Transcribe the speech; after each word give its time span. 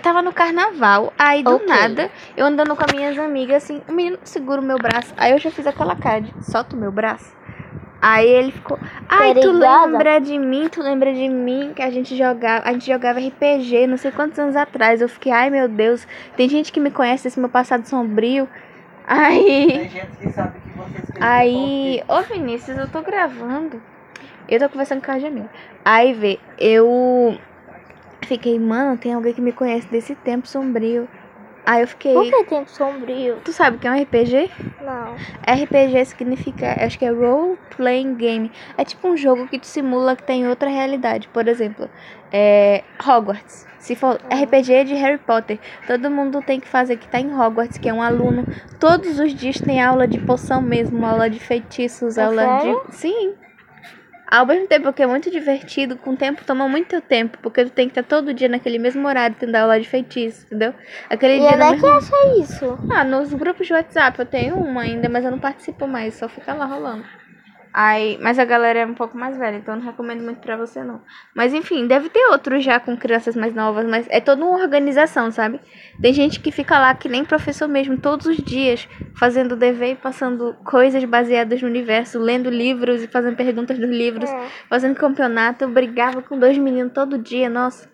Eu 0.00 0.04
tava 0.04 0.22
no 0.22 0.32
carnaval, 0.32 1.12
aí 1.18 1.42
do 1.42 1.56
Ok. 1.56 1.66
nada, 1.66 2.10
eu 2.34 2.46
andando 2.46 2.74
com 2.74 2.82
as 2.82 2.90
minhas 2.90 3.18
amigas, 3.18 3.62
assim, 3.62 3.82
o 3.86 3.92
menino 3.92 4.18
segura 4.24 4.58
o 4.58 4.64
meu 4.64 4.78
braço. 4.78 5.12
Aí 5.14 5.30
eu 5.30 5.38
já 5.38 5.50
fiz 5.50 5.66
aquela 5.66 5.94
cara 5.94 6.22
de, 6.22 6.34
solta 6.40 6.74
o 6.74 6.78
meu 6.78 6.90
braço. 6.90 7.36
Aí 8.00 8.26
ele 8.26 8.50
ficou, 8.50 8.78
ai, 9.06 9.34
tu 9.34 9.52
Perigosa. 9.52 9.88
lembra 9.88 10.18
de 10.18 10.38
mim, 10.38 10.70
tu 10.70 10.80
lembra 10.80 11.12
de 11.12 11.28
mim, 11.28 11.72
que 11.76 11.82
a 11.82 11.90
gente 11.90 12.16
jogava, 12.16 12.66
a 12.66 12.72
gente 12.72 12.86
jogava 12.86 13.20
RPG, 13.20 13.86
não 13.86 13.98
sei 13.98 14.10
quantos 14.10 14.38
anos 14.38 14.56
atrás. 14.56 15.02
Eu 15.02 15.08
fiquei, 15.08 15.32
ai 15.32 15.50
meu 15.50 15.68
Deus, 15.68 16.08
tem 16.34 16.48
gente 16.48 16.72
que 16.72 16.80
me 16.80 16.90
conhece 16.90 17.24
desse 17.24 17.38
meu 17.38 17.50
passado 17.50 17.86
sombrio. 17.86 18.48
Aí, 19.06 19.66
Tem 19.68 19.88
gente 19.90 20.16
que 20.18 20.30
sabe 20.30 20.60
que 20.60 20.70
você 20.70 20.96
escreveu 20.98 21.26
aí, 21.28 22.02
ô 22.08 22.22
Vinícius, 22.22 22.78
eu 22.78 22.88
tô 22.88 23.02
gravando. 23.02 23.82
Eu 24.48 24.58
tô 24.58 24.68
conversando 24.70 25.04
com 25.04 25.10
a 25.12 25.18
Jamila. 25.18 25.50
Aí 25.84 26.14
vê, 26.14 26.38
eu 26.58 27.36
fiquei, 28.30 28.58
mano, 28.60 28.96
tem 28.96 29.12
alguém 29.12 29.32
que 29.32 29.40
me 29.40 29.50
conhece 29.50 29.88
desse 29.88 30.14
tempo 30.14 30.46
sombrio. 30.46 31.08
Aí 31.66 31.82
eu 31.82 31.88
fiquei, 31.88 32.14
Por 32.14 32.24
que 32.24 32.44
tempo 32.44 32.70
sombrio? 32.70 33.38
tu 33.44 33.52
sabe 33.52 33.76
o 33.76 33.80
que 33.80 33.86
é 33.88 33.90
um 33.90 34.00
RPG? 34.02 34.50
Não. 34.80 35.14
RPG 35.46 36.04
significa, 36.06 36.76
acho 36.84 36.96
que 36.98 37.04
é 37.04 37.10
Role 37.10 37.58
Playing 37.76 38.14
Game. 38.14 38.52
É 38.78 38.84
tipo 38.84 39.08
um 39.08 39.16
jogo 39.16 39.46
que 39.48 39.58
te 39.58 39.66
simula 39.66 40.14
que 40.16 40.22
tem 40.22 40.46
outra 40.48 40.68
realidade. 40.70 41.28
Por 41.28 41.48
exemplo, 41.48 41.88
é 42.32 42.82
Hogwarts. 43.04 43.66
Se 43.78 43.94
for 43.96 44.18
RPG 44.30 44.84
de 44.84 44.94
Harry 44.94 45.18
Potter, 45.18 45.58
todo 45.86 46.10
mundo 46.10 46.40
tem 46.40 46.60
que 46.60 46.68
fazer 46.68 46.96
que 46.96 47.08
tá 47.08 47.18
em 47.20 47.34
Hogwarts, 47.34 47.78
que 47.78 47.88
é 47.88 47.92
um 47.92 48.02
aluno. 48.02 48.46
Todos 48.78 49.18
os 49.18 49.34
dias 49.34 49.60
tem 49.60 49.82
aula 49.82 50.06
de 50.06 50.18
poção 50.18 50.62
mesmo, 50.62 51.04
aula 51.04 51.28
de 51.28 51.40
feitiços, 51.40 52.16
É 52.16 52.24
aula 52.24 52.60
sério? 52.60 52.82
de. 52.88 52.96
Sim. 52.96 53.34
Ao 54.30 54.46
mesmo 54.46 54.68
tempo 54.68 54.92
que 54.92 55.02
é 55.02 55.06
muito 55.06 55.30
divertido, 55.30 55.96
com 55.96 56.10
o 56.12 56.16
tempo 56.16 56.44
toma 56.44 56.68
muito 56.68 57.00
tempo, 57.00 57.36
porque 57.42 57.64
tu 57.64 57.70
tem 57.72 57.88
que 57.88 57.98
estar 57.98 58.08
todo 58.08 58.32
dia 58.32 58.48
naquele 58.48 58.78
mesmo 58.78 59.06
horário 59.08 59.34
tendo 59.38 59.56
aula 59.56 59.80
de 59.80 59.88
feitiço, 59.88 60.46
entendeu? 60.46 60.72
Aquele 61.08 61.34
E 61.34 61.38
dia 61.40 61.50
onde 61.50 61.62
é 61.62 61.66
que 61.66 61.72
mesmo- 61.72 61.88
acha 61.88 62.16
isso? 62.40 62.78
ah, 62.92 63.02
nos 63.04 63.32
grupos 63.34 63.66
de 63.66 63.72
WhatsApp 63.72 64.18
eu 64.20 64.26
tenho 64.26 64.56
uma 64.56 64.82
ainda, 64.82 65.08
mas 65.08 65.24
eu 65.24 65.32
não 65.32 65.38
participo 65.38 65.86
mais, 65.88 66.14
só 66.14 66.28
fica 66.28 66.54
lá 66.54 66.64
rolando. 66.66 67.04
Aí, 67.72 68.18
mas 68.20 68.38
a 68.38 68.44
galera 68.44 68.80
é 68.80 68.86
um 68.86 68.94
pouco 68.94 69.16
mais 69.16 69.36
velha, 69.38 69.56
então 69.56 69.74
eu 69.74 69.80
não 69.80 69.86
recomendo 69.86 70.22
muito 70.22 70.40
pra 70.40 70.56
você 70.56 70.82
não. 70.82 71.00
Mas 71.34 71.54
enfim, 71.54 71.86
deve 71.86 72.08
ter 72.08 72.26
outros 72.26 72.64
já 72.64 72.80
com 72.80 72.96
crianças 72.96 73.36
mais 73.36 73.54
novas, 73.54 73.86
mas 73.86 74.06
é 74.10 74.20
toda 74.20 74.44
uma 74.44 74.60
organização, 74.60 75.30
sabe? 75.30 75.60
Tem 76.02 76.12
gente 76.12 76.40
que 76.40 76.50
fica 76.50 76.78
lá 76.78 76.92
que 76.94 77.08
nem 77.08 77.24
professor 77.24 77.68
mesmo, 77.68 77.96
todos 77.96 78.26
os 78.26 78.38
dias, 78.38 78.88
fazendo 79.16 79.54
dever 79.54 79.92
e 79.92 79.94
passando 79.94 80.54
coisas 80.64 81.04
baseadas 81.04 81.62
no 81.62 81.68
universo, 81.68 82.18
lendo 82.18 82.50
livros 82.50 83.02
e 83.04 83.06
fazendo 83.06 83.36
perguntas 83.36 83.78
dos 83.78 83.88
livros, 83.88 84.28
É. 84.28 84.46
fazendo 84.68 84.96
campeonato. 84.96 85.64
Eu 85.64 85.70
brigava 85.70 86.22
com 86.22 86.38
dois 86.38 86.58
meninos 86.58 86.92
todo 86.92 87.16
dia, 87.18 87.48
nossa. 87.48 87.88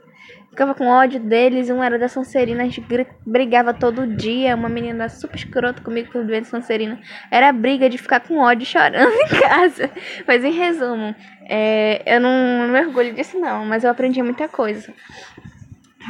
Ficava 0.57 0.75
com 0.75 0.89
ódio 0.89 1.21
deles, 1.21 1.69
um 1.69 1.85
era 1.85 1.99
da 1.99 2.09
Sonserina, 2.09 2.63
a 2.63 2.65
gente 2.65 2.83
brigava 3.27 3.75
todo 3.75 4.07
dia, 4.07 4.55
uma 4.55 4.71
menina 4.71 5.07
super 5.07 5.37
escrota 5.37 5.83
comigo 5.83 6.11
que 6.11 6.17
eu 6.17 6.25
de 6.25 6.47
Sonserina. 6.47 6.99
Era 7.31 7.53
briga 7.53 7.91
de 7.91 7.99
ficar 7.99 8.21
com 8.21 8.39
ódio 8.39 8.67
chorando 8.67 9.13
em 9.21 9.39
casa. 9.39 9.91
Mas 10.27 10.43
em 10.43 10.53
resumo, 10.53 11.15
é, 11.47 12.01
eu 12.07 12.23
não, 12.23 12.31
não 12.31 12.69
me 12.69 12.87
orgulho 12.87 13.13
disso 13.13 13.39
não, 13.39 13.67
mas 13.67 13.85
eu 13.85 13.91
aprendi 13.91 14.23
muita 14.23 14.49
coisa. 14.49 14.91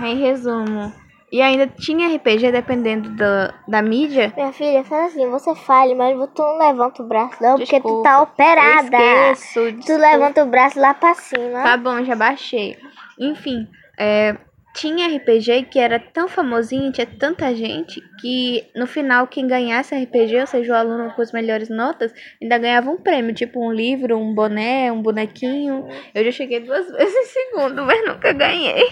Em 0.01 0.21
resumo. 0.21 0.93
E 1.33 1.43
ainda 1.43 1.67
tinha 1.67 2.15
RPG 2.15 2.53
dependendo 2.53 3.09
da, 3.17 3.53
da 3.67 3.83
mídia. 3.83 4.33
Minha 4.37 4.53
filha, 4.53 4.85
fala 4.85 5.07
assim, 5.07 5.29
você 5.29 5.57
fale, 5.57 5.97
mas 5.97 6.17
tu 6.37 6.43
não 6.43 6.57
levanta 6.57 7.03
o 7.03 7.09
braço 7.09 7.43
não, 7.43 7.57
porque 7.57 7.81
tu 7.81 7.83
Desculpa, 7.83 8.09
tá 8.09 8.23
operada. 8.23 8.97
Eu 8.97 9.33
esqueço, 9.33 9.61
Tu 9.61 9.73
desculpa. 9.73 10.03
levanta 10.03 10.45
o 10.45 10.47
braço 10.47 10.79
lá 10.79 10.95
pra 10.95 11.15
cima. 11.15 11.65
Tá 11.65 11.77
bom, 11.77 12.05
já 12.05 12.15
baixei. 12.15 12.79
Enfim, 13.19 13.67
é, 13.99 14.37
tinha 14.77 15.09
RPG 15.09 15.69
que 15.71 15.79
era 15.79 15.99
tão 15.99 16.29
famosinho, 16.29 16.93
tinha 16.93 17.07
tanta 17.07 17.55
gente, 17.55 18.01
que 18.21 18.63
no 18.77 18.87
final 18.87 19.27
quem 19.27 19.47
ganhasse 19.47 19.95
RPG, 19.95 20.41
ou 20.41 20.47
seja, 20.47 20.73
o 20.73 20.77
aluno 20.77 21.11
com 21.15 21.23
as 21.23 21.33
melhores 21.33 21.71
notas, 21.71 22.13
ainda 22.41 22.59
ganhava 22.59 22.91
um 22.91 22.99
prêmio, 22.99 23.35
tipo 23.35 23.59
um 23.59 23.73
livro, 23.73 24.19
um 24.19 24.35
boné, 24.35 24.93
um 24.93 25.01
bonequinho. 25.01 25.89
Eu 26.15 26.25
já 26.27 26.31
cheguei 26.31 26.61
duas 26.61 26.87
vezes 26.93 27.15
em 27.15 27.25
segundo, 27.25 27.87
mas 27.87 28.07
nunca 28.07 28.33
ganhei. 28.35 28.87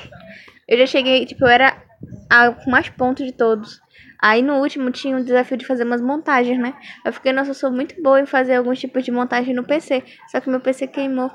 Eu 0.67 0.79
já 0.79 0.87
cheguei, 0.87 1.27
tipo, 1.27 1.45
eu 1.45 1.49
era 1.49 1.77
a 2.31 2.51
com 2.51 2.71
mais 2.71 2.89
pontos 2.89 3.27
de 3.27 3.33
todos. 3.33 3.79
Aí 4.23 4.41
no 4.41 4.55
último 4.55 4.91
tinha 4.91 5.15
um 5.15 5.23
desafio 5.23 5.59
de 5.59 5.67
fazer 5.67 5.85
umas 5.85 6.01
montagens, 6.01 6.59
né? 6.59 6.73
Eu 7.05 7.13
fiquei, 7.13 7.31
nossa, 7.31 7.51
eu 7.51 7.55
sou 7.55 7.71
muito 7.71 8.01
boa 8.03 8.19
em 8.19 8.25
fazer 8.25 8.55
alguns 8.55 8.81
tipos 8.81 9.05
de 9.05 9.11
montagem 9.11 9.55
no 9.55 9.65
PC. 9.65 10.03
Só 10.31 10.41
que 10.41 10.49
meu 10.49 10.61
PC 10.61 10.87
queimou. 10.87 11.31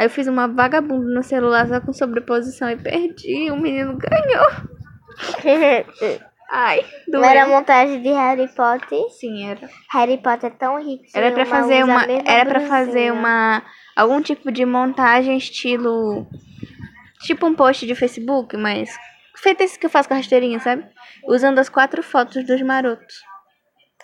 Aí 0.00 0.06
eu 0.06 0.10
fiz 0.10 0.26
uma 0.26 0.48
vagabunda 0.48 1.12
no 1.12 1.22
celular 1.22 1.68
só 1.68 1.78
com 1.78 1.92
sobreposição 1.92 2.70
e 2.70 2.76
perdi. 2.76 3.50
O 3.50 3.56
menino 3.56 3.98
ganhou. 3.98 4.46
Ai, 6.50 6.82
Não 7.06 7.22
era 7.22 7.44
doeu. 7.44 7.54
montagem 7.54 8.00
de 8.00 8.08
Harry 8.08 8.48
Potter. 8.48 8.98
Sim, 9.10 9.46
era. 9.46 9.68
Harry 9.92 10.16
Potter 10.16 10.50
é 10.50 10.54
tão 10.56 10.82
rico. 10.82 11.04
Era 11.14 11.30
pra 11.32 11.44
uma 11.44 11.54
fazer 11.54 11.84
uma, 11.84 12.04
era 12.24 12.48
para 12.48 12.60
fazer 12.62 13.12
uma 13.12 13.62
algum 13.94 14.22
tipo 14.22 14.50
de 14.50 14.64
montagem 14.64 15.36
estilo 15.36 16.26
tipo 17.20 17.46
um 17.46 17.54
post 17.54 17.86
de 17.86 17.94
Facebook, 17.94 18.56
mas 18.56 18.88
feito 19.36 19.60
esse 19.60 19.78
que 19.78 19.84
eu 19.84 19.90
faço 19.90 20.08
com 20.08 20.14
a 20.14 20.16
rasteirinha, 20.16 20.60
sabe? 20.60 20.82
Usando 21.28 21.58
as 21.58 21.68
quatro 21.68 22.02
fotos 22.02 22.42
dos 22.46 22.62
marotos. 22.62 23.16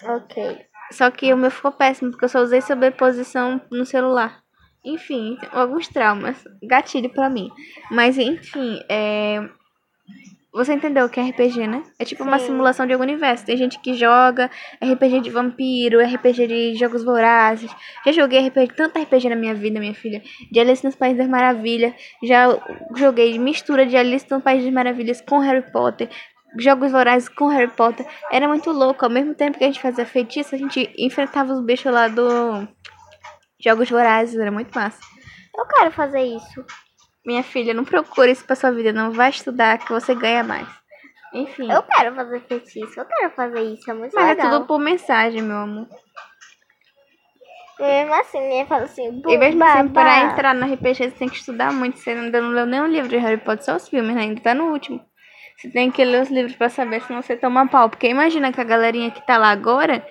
Ok. 0.04 0.58
Só 0.92 1.10
que 1.10 1.32
o 1.32 1.38
meu 1.38 1.50
ficou 1.50 1.72
péssimo, 1.72 2.10
porque 2.10 2.26
eu 2.26 2.28
só 2.28 2.40
usei 2.40 2.60
sobreposição 2.60 3.62
no 3.70 3.86
celular. 3.86 4.44
Enfim, 4.86 5.36
alguns 5.52 5.88
traumas. 5.88 6.44
Gatilho 6.62 7.10
pra 7.10 7.28
mim. 7.28 7.50
Mas, 7.90 8.16
enfim, 8.16 8.80
é... 8.88 9.48
Você 10.54 10.72
entendeu 10.72 11.04
o 11.04 11.08
que 11.10 11.20
é 11.20 11.22
RPG, 11.24 11.66
né? 11.66 11.82
É 11.98 12.04
tipo 12.04 12.22
uma 12.22 12.38
Sim. 12.38 12.46
simulação 12.46 12.86
de 12.86 12.92
algum 12.94 13.04
universo. 13.04 13.44
Tem 13.44 13.58
gente 13.58 13.78
que 13.78 13.92
joga 13.92 14.50
RPG 14.82 15.20
de 15.20 15.28
vampiro, 15.28 16.00
RPG 16.00 16.46
de 16.46 16.74
jogos 16.76 17.04
vorazes. 17.04 17.70
Já 18.06 18.12
joguei 18.12 18.48
RPG, 18.48 18.74
tanto 18.74 18.98
RPG 18.98 19.28
na 19.28 19.36
minha 19.36 19.54
vida, 19.54 19.78
minha 19.78 19.92
filha. 19.92 20.22
De 20.50 20.58
Alice 20.58 20.82
nos 20.82 20.96
Países 20.96 21.18
das 21.18 21.28
Maravilhas. 21.28 21.92
Já 22.22 22.46
joguei 22.96 23.38
mistura 23.38 23.84
de 23.84 23.98
Alice 23.98 24.24
nos 24.30 24.42
Países 24.42 24.64
das 24.64 24.72
Maravilhas 24.72 25.20
com 25.20 25.40
Harry 25.40 25.70
Potter. 25.70 26.08
Jogos 26.58 26.90
vorazes 26.90 27.28
com 27.28 27.48
Harry 27.48 27.70
Potter. 27.70 28.06
Era 28.32 28.48
muito 28.48 28.70
louco. 28.70 29.04
Ao 29.04 29.10
mesmo 29.10 29.34
tempo 29.34 29.58
que 29.58 29.64
a 29.64 29.66
gente 29.66 29.82
fazia 29.82 30.06
feitiço, 30.06 30.54
a 30.54 30.58
gente 30.58 30.90
enfrentava 30.96 31.52
os 31.52 31.60
bichos 31.60 31.92
lá 31.92 32.08
do 32.08 32.66
Jogos 33.68 33.90
Vorazes. 33.90 34.38
Era 34.38 34.50
muito 34.50 34.72
massa. 34.74 34.98
Eu 35.56 35.66
quero 35.66 35.90
fazer 35.90 36.22
isso. 36.22 36.64
Minha 37.24 37.42
filha, 37.42 37.74
não 37.74 37.84
procura 37.84 38.30
isso 38.30 38.44
pra 38.44 38.54
sua 38.56 38.70
vida. 38.70 38.92
Não 38.92 39.10
vai 39.10 39.30
estudar 39.30 39.78
que 39.78 39.90
você 39.92 40.14
ganha 40.14 40.44
mais. 40.44 40.68
Enfim. 41.34 41.70
Eu 41.70 41.82
quero 41.82 42.14
fazer 42.14 42.40
feitiço. 42.42 43.00
Eu 43.00 43.04
quero 43.04 43.30
fazer 43.34 43.60
isso. 43.62 43.90
É 43.90 43.94
muito 43.94 44.14
Mas 44.14 44.24
é 44.24 44.34
legal. 44.34 44.50
tudo 44.52 44.66
por 44.66 44.78
mensagem, 44.78 45.42
meu 45.42 45.56
amor. 45.56 45.86
E 47.78 47.82
mesmo 47.82 48.14
assim, 48.14 48.38
ele 48.38 48.66
fala 48.66 48.84
assim, 48.84 49.22
E 49.28 49.36
mesmo 49.36 49.60
"Bum, 49.60 49.66
assim, 49.66 49.86
babá". 49.88 50.02
pra 50.02 50.20
entrar 50.20 50.54
no 50.54 50.64
RPG, 50.72 50.94
você 50.94 51.10
tem 51.10 51.28
que 51.28 51.36
estudar 51.36 51.72
muito. 51.72 51.98
Você 51.98 52.10
ainda 52.10 52.40
não 52.40 52.48
leu 52.50 52.64
nenhum 52.64 52.86
livro 52.86 53.08
de 53.08 53.18
Harry 53.18 53.36
Potter, 53.38 53.64
só 53.64 53.76
os 53.76 53.86
filmes, 53.88 54.14
né? 54.16 54.22
Ainda 54.22 54.40
tá 54.40 54.54
no 54.54 54.72
último. 54.72 55.04
Você 55.58 55.68
tem 55.70 55.90
que 55.90 56.02
ler 56.04 56.22
os 56.22 56.30
livros 56.30 56.54
pra 56.56 56.68
saber, 56.70 57.02
senão 57.02 57.20
você 57.20 57.36
toma 57.36 57.66
pau. 57.68 57.90
Porque 57.90 58.08
imagina 58.08 58.50
que 58.52 58.60
a 58.60 58.64
galerinha 58.64 59.10
que 59.10 59.26
tá 59.26 59.36
lá 59.36 59.50
agora, 59.50 60.06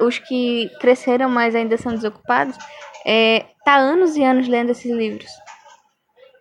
os 0.00 0.18
que 0.18 0.68
cresceram, 0.80 1.30
mas 1.30 1.54
ainda 1.54 1.76
são 1.78 1.92
desocupados, 1.94 2.56
é, 3.06 3.46
tá 3.64 3.76
anos 3.76 4.16
e 4.16 4.24
anos 4.24 4.48
lendo 4.48 4.70
esses 4.70 4.90
livros. 4.90 5.30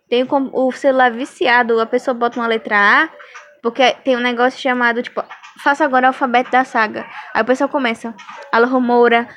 Tem 0.10 0.26
o 0.30 0.72
celular 0.72 1.12
viciado, 1.12 1.80
a 1.80 1.86
pessoa 1.86 2.14
bota 2.14 2.40
uma 2.40 2.48
letra 2.48 2.76
A, 2.78 3.10
porque 3.62 3.94
tem 4.04 4.18
um 4.18 4.22
negócio 4.22 4.60
chamado, 4.60 5.02
tipo, 5.04 5.24
faça 5.64 5.86
agora 5.86 6.06
o 6.06 6.08
alfabeto 6.08 6.52
da 6.52 6.64
saga. 6.64 7.06
Aí 7.34 7.42
o 7.42 7.46
pessoal 7.46 7.70
começa, 7.70 8.14
Alohomora, 8.52 9.28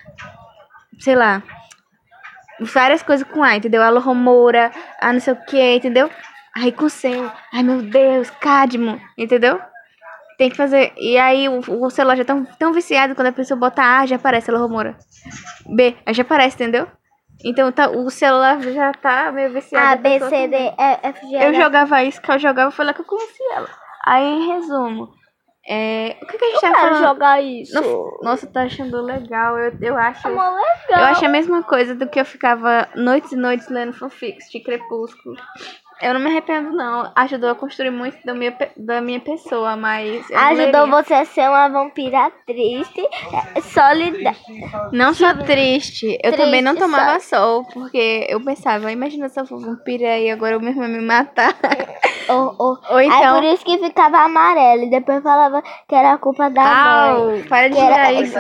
sei 0.99 1.15
lá, 1.15 1.43
várias 2.61 3.03
coisas 3.03 3.27
com 3.27 3.43
A, 3.43 3.57
entendeu? 3.57 3.83
Alohomora, 3.83 4.71
a 5.01 5.13
não 5.13 5.21
sei 5.21 5.35
o 5.35 5.45
que, 5.45 5.77
entendeu? 5.77 6.11
Aí 6.57 6.73
com 6.73 6.89
C, 6.89 7.11
ai 7.53 7.63
meu 7.63 7.83
Deus, 7.83 8.31
Cadmo, 8.31 9.01
entendeu? 9.17 9.61
Tem 10.37 10.51
que 10.51 10.57
fazer. 10.57 10.93
E 10.97 11.19
aí 11.19 11.49
o, 11.49 11.61
o 11.85 11.91
celular 11.91 12.17
já 12.17 12.23
é 12.23 12.25
tão, 12.25 12.45
tão 12.45 12.73
viciado 12.73 13.15
quando 13.15 13.29
a 13.29 13.33
pessoa 13.33 13.59
bota 13.59 13.83
A, 13.83 14.07
já 14.07 14.17
aparece 14.17 14.51
Alohomora. 14.51 14.97
B, 15.67 15.97
aí 16.07 16.15
já 16.15 16.23
aparece, 16.23 16.57
entendeu? 16.57 16.89
Então 17.45 17.71
tá, 17.71 17.89
o 17.91 18.11
celular 18.11 18.61
já 18.61 18.93
tá 18.93 19.31
meio 19.31 19.53
viciado. 19.53 19.87
A, 19.87 19.97
B, 19.97 20.19
C, 20.19 20.25
D, 20.29 20.31
também. 20.31 20.75
E, 20.79 21.07
F, 21.07 21.27
G, 21.29 21.37
Eu 21.47 21.55
jogava 21.55 22.03
isso, 22.03 22.21
que 22.21 22.31
eu 22.31 22.39
jogava, 22.39 22.71
foi 22.71 22.85
lá 22.85 22.93
que 22.93 23.01
eu 23.01 23.05
conheci 23.05 23.43
ela. 23.55 23.69
Aí, 24.05 24.25
em 24.25 24.49
resumo, 24.55 25.09
é, 25.71 26.17
o 26.23 26.27
que, 26.27 26.39
que 26.39 26.45
a 26.45 26.49
gente 26.49 26.55
Eu 26.57 26.61
tá 26.61 26.75
quero 26.75 26.95
falando? 26.95 27.05
jogar 27.05 27.43
isso. 27.43 27.75
Nossa, 27.75 28.25
nossa, 28.25 28.47
tá 28.47 28.63
achando 28.63 29.01
legal. 29.03 29.59
Eu, 29.59 29.73
eu 29.81 29.97
acho. 29.99 30.27
É 30.27 30.31
mó 30.31 30.47
Eu 30.49 30.57
legal. 30.97 31.11
acho 31.11 31.25
a 31.27 31.29
mesma 31.29 31.63
coisa 31.63 31.95
do 31.95 32.09
que 32.09 32.19
eu 32.19 32.25
ficava 32.25 32.89
noites 32.97 33.33
e 33.33 33.37
noites 33.37 33.69
lendo 33.69 33.93
fanfics 33.93 34.51
de 34.51 34.61
Crepúsculo. 34.61 35.37
Eu 36.01 36.15
não 36.15 36.21
me 36.21 36.27
arrependo, 36.31 36.71
não. 36.73 37.11
Ajudou 37.17 37.51
a 37.51 37.55
construir 37.55 37.91
muito 37.91 38.17
da 38.25 38.33
minha, 38.35 38.57
da 38.77 39.01
minha 39.01 39.21
pessoa, 39.21 39.77
mas. 39.77 40.25
Ajudou 40.31 40.85
leria. 40.87 41.03
você 41.03 41.15
a 41.15 41.25
ser 41.25 41.49
uma 41.49 41.69
vampira 41.69 42.31
triste, 42.47 43.01
é, 43.57 43.61
sólida. 43.61 44.35
Não 44.93 45.13
só 45.13 45.35
triste. 45.35 46.17
Eu 46.23 46.37
também 46.37 46.63
não 46.63 46.75
Triste, 46.75 46.91
tomava 46.91 47.19
sol, 47.21 47.65
porque 47.73 48.27
eu 48.29 48.41
pensava, 48.43 48.93
imagina 48.93 49.29
se 49.29 49.41
eu 49.41 49.47
for 49.47 49.61
vampira 49.61 50.19
e 50.19 50.31
agora 50.31 50.57
o 50.57 50.61
meu 50.61 50.71
irmão 50.71 50.89
me 50.89 51.01
matar. 51.01 51.55
Ou, 52.29 52.55
ou, 52.59 52.79
Ou 52.91 52.97
Aí 52.99 53.07
então. 53.07 53.37
por 53.37 53.45
isso 53.45 53.65
que 53.65 53.79
ficava 53.79 54.19
amarelo. 54.19 54.83
E 54.83 54.91
depois 54.91 55.23
falava 55.23 55.63
que 55.89 55.95
era 55.95 56.19
culpa 56.19 56.51
da 56.51 56.63
mãe. 56.63 57.41
Au, 57.41 57.49
para 57.49 57.69
de 57.69 57.75
Que 57.77 57.81
era- 57.81 57.95
tirar 58.09 58.13
isso. 58.13 58.39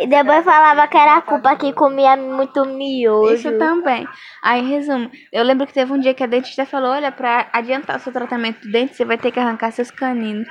E 0.00 0.06
depois 0.06 0.42
falava 0.42 0.86
que 0.88 0.96
era 0.96 1.20
culpa 1.20 1.54
que 1.54 1.70
comia 1.74 2.16
muito 2.16 2.64
miojo. 2.64 3.34
Isso 3.34 3.58
também. 3.58 4.08
Aí, 4.42 4.66
resumo. 4.66 5.10
Eu 5.30 5.44
lembro 5.44 5.66
que 5.66 5.74
teve 5.74 5.92
um 5.92 6.00
dia 6.00 6.14
que 6.14 6.22
a 6.24 6.26
dentista 6.26 6.63
falou: 6.66 6.90
olha, 6.92 7.10
pra 7.12 7.46
adiantar 7.52 7.96
o 7.96 8.00
seu 8.00 8.12
tratamento 8.12 8.60
do 8.60 8.70
dente, 8.72 8.94
você 8.94 9.04
vai 9.04 9.16
ter 9.18 9.30
que 9.30 9.40
arrancar 9.40 9.70
seus 9.70 9.90
caninos. 9.90 10.48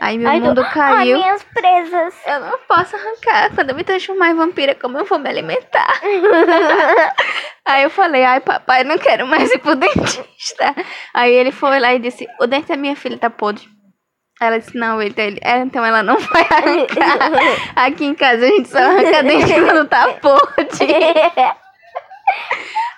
Aí 0.00 0.16
meu 0.16 0.30
tu, 0.32 0.40
mundo 0.40 0.60
"Ah, 0.60 0.70
caiu. 0.70 1.18
minhas 1.18 1.42
presas. 1.42 2.14
Eu 2.24 2.38
não 2.40 2.58
posso 2.68 2.94
arrancar. 2.94 3.52
Quando 3.54 3.70
eu 3.70 3.76
me 3.76 3.82
transformar 3.82 4.30
em 4.30 4.34
vampira, 4.34 4.74
como 4.76 4.96
eu 4.96 5.04
vou 5.04 5.18
me 5.18 5.28
alimentar? 5.28 5.92
Aí 7.66 7.82
eu 7.82 7.90
falei, 7.90 8.22
ai 8.24 8.38
papai, 8.40 8.84
não 8.84 8.96
quero 8.96 9.26
mais 9.26 9.50
ir 9.50 9.58
pro 9.58 9.74
dentista. 9.74 10.72
Aí 11.12 11.32
ele 11.32 11.50
foi 11.50 11.80
lá 11.80 11.92
e 11.94 11.98
disse, 11.98 12.28
o 12.40 12.46
dente 12.46 12.68
da 12.68 12.76
minha 12.76 12.94
filha 12.94 13.18
tá 13.18 13.28
podre. 13.28 13.64
Ela 14.40 14.58
disse, 14.58 14.76
não, 14.78 15.02
ele, 15.02 15.12
tá- 15.14 15.22
ele 15.24 15.40
é, 15.42 15.58
então 15.58 15.84
ela 15.84 16.00
não 16.02 16.16
vai 16.16 16.42
arrancar. 16.42 17.32
Aqui 17.74 18.04
em 18.04 18.14
casa 18.14 18.44
a 18.44 18.48
gente 18.48 18.68
só 18.68 18.78
arranca 18.78 19.22
dente 19.24 19.52
quando 19.52 19.88
tá 19.88 20.12
podre. 20.22 20.94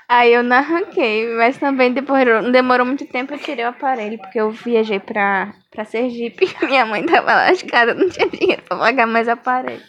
Aí 0.09 0.33
eu 0.33 0.43
não 0.43 0.57
arranquei, 0.57 1.27
mas 1.35 1.59
também 1.59 1.93
depois 1.93 2.27
não 2.27 2.51
demorou 2.51 2.87
muito 2.87 3.07
tempo 3.07 3.35
eu 3.35 3.39
tirei 3.39 3.67
o 3.67 3.69
aparelho, 3.69 4.17
porque 4.19 4.41
eu 4.41 4.51
viajei 4.51 4.99
pra, 4.99 5.53
pra 5.71 5.85
Sergipe. 5.85 6.47
Minha 6.67 6.87
mãe 6.87 7.05
tava 7.05 7.35
lascada, 7.35 7.93
não 7.93 8.09
tinha 8.09 8.27
dinheiro 8.29 8.63
pra 8.63 8.79
pagar 8.79 9.07
mais 9.07 9.29
aparelho. 9.29 9.85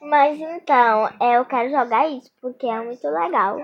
Mas 0.00 0.38
então, 0.38 1.10
é, 1.20 1.36
eu 1.36 1.44
quero 1.44 1.70
jogar 1.70 2.08
isso, 2.08 2.30
porque 2.40 2.66
é 2.66 2.80
muito 2.80 3.06
legal. 3.06 3.58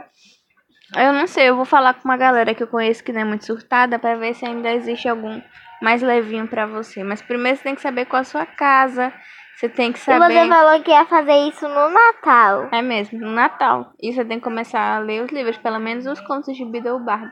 Eu 0.94 1.12
não 1.12 1.26
sei, 1.26 1.48
eu 1.48 1.56
vou 1.56 1.64
falar 1.64 1.94
com 1.94 2.06
uma 2.06 2.16
galera 2.16 2.54
que 2.54 2.62
eu 2.62 2.66
conheço 2.66 3.02
que 3.02 3.12
não 3.12 3.20
é 3.22 3.24
muito 3.24 3.46
surtada 3.46 3.98
pra 3.98 4.16
ver 4.16 4.34
se 4.34 4.44
ainda 4.44 4.70
existe 4.72 5.08
algum 5.08 5.40
mais 5.82 6.02
levinho 6.02 6.46
pra 6.46 6.66
você. 6.66 7.02
Mas 7.04 7.22
primeiro 7.22 7.56
você 7.56 7.62
tem 7.64 7.74
que 7.74 7.80
saber 7.82 8.06
qual 8.06 8.20
a 8.20 8.24
sua 8.24 8.46
casa. 8.46 9.12
Você 9.56 9.68
tem 9.68 9.92
que 9.92 9.98
E 9.98 10.02
saber. 10.02 10.32
você 10.32 10.48
falou 10.48 10.82
que 10.82 10.90
ia 10.90 11.04
fazer 11.04 11.36
isso 11.48 11.68
no 11.68 11.90
Natal. 11.90 12.68
É 12.72 12.80
mesmo, 12.80 13.18
no 13.20 13.30
Natal. 13.30 13.92
E 14.00 14.12
você 14.12 14.24
tem 14.24 14.38
que 14.38 14.44
começar 14.44 14.96
a 14.96 14.98
ler 15.00 15.22
os 15.22 15.30
livros, 15.30 15.58
pelo 15.58 15.78
menos 15.78 16.06
os 16.06 16.20
contos 16.22 16.56
de 16.56 16.64
Bida 16.64 16.98
Bardo. 16.98 17.30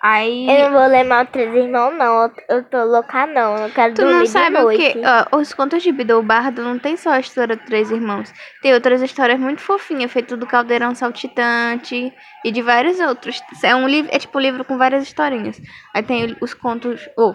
Aí. 0.00 0.48
Eu 0.48 0.70
não 0.70 0.78
vou 0.78 0.86
ler 0.88 1.02
mal 1.04 1.26
Três 1.26 1.52
Irmãos, 1.52 1.92
não. 1.98 2.30
Eu, 2.48 2.62
tô 2.64 2.84
louca, 2.84 3.26
não. 3.26 3.56
Eu 3.56 3.70
quero 3.70 3.94
Tu 3.94 4.00
dormir 4.02 4.14
não 4.14 4.22
de 4.22 4.28
sabe 4.28 4.56
o 4.56 4.62
noite. 4.62 4.92
que? 4.92 5.00
Ó, 5.32 5.38
os 5.38 5.52
contos 5.52 5.82
de 5.82 5.90
Bidou 5.90 6.22
Bardo 6.22 6.62
não 6.62 6.78
tem 6.78 6.96
só 6.96 7.10
a 7.10 7.20
história 7.20 7.56
de 7.56 7.64
três 7.66 7.90
irmãos. 7.90 8.32
Tem 8.62 8.72
outras 8.72 9.02
histórias 9.02 9.40
muito 9.40 9.60
fofinhas, 9.60 10.12
feito 10.12 10.36
do 10.36 10.46
Caldeirão 10.46 10.94
Saltitante 10.94 12.12
e 12.44 12.52
de 12.52 12.62
vários 12.62 13.00
outros. 13.00 13.42
É 13.62 13.74
um 13.74 13.88
livro, 13.88 14.10
é 14.14 14.18
tipo 14.20 14.38
um 14.38 14.40
livro 14.40 14.64
com 14.64 14.78
várias 14.78 15.02
historinhas. 15.02 15.60
Aí 15.94 16.02
tem 16.02 16.36
os 16.40 16.54
contos, 16.54 17.08
ou 17.16 17.34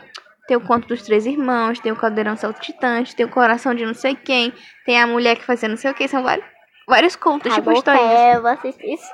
tem 0.54 0.58
o 0.58 0.62
conto 0.62 0.88
dos 0.88 1.02
três 1.02 1.26
irmãos, 1.26 1.80
tem 1.80 1.92
o 1.92 1.96
Caldeirão 1.96 2.36
Saltitante, 2.36 3.16
tem 3.16 3.26
o 3.26 3.30
Coração 3.30 3.74
de 3.74 3.84
não 3.84 3.96
sei 3.96 4.16
quem, 4.16 4.54
tem 4.86 5.02
a 5.02 5.08
mulher 5.08 5.36
que 5.36 5.44
fazia 5.44 5.68
não 5.68 5.78
sei 5.78 5.90
o 5.90 5.96
que, 5.96 6.08
são 6.08 6.22
vários, 6.22 6.46
vários 6.88 7.16
contos, 7.16 7.50
Tá 7.50 7.56
tipo 7.56 7.72
historinhas. 7.72 8.12
é, 8.12 8.36
eu 8.36 8.42
vou 8.44 8.52
assistir 8.52 8.94
isso. 8.94 9.12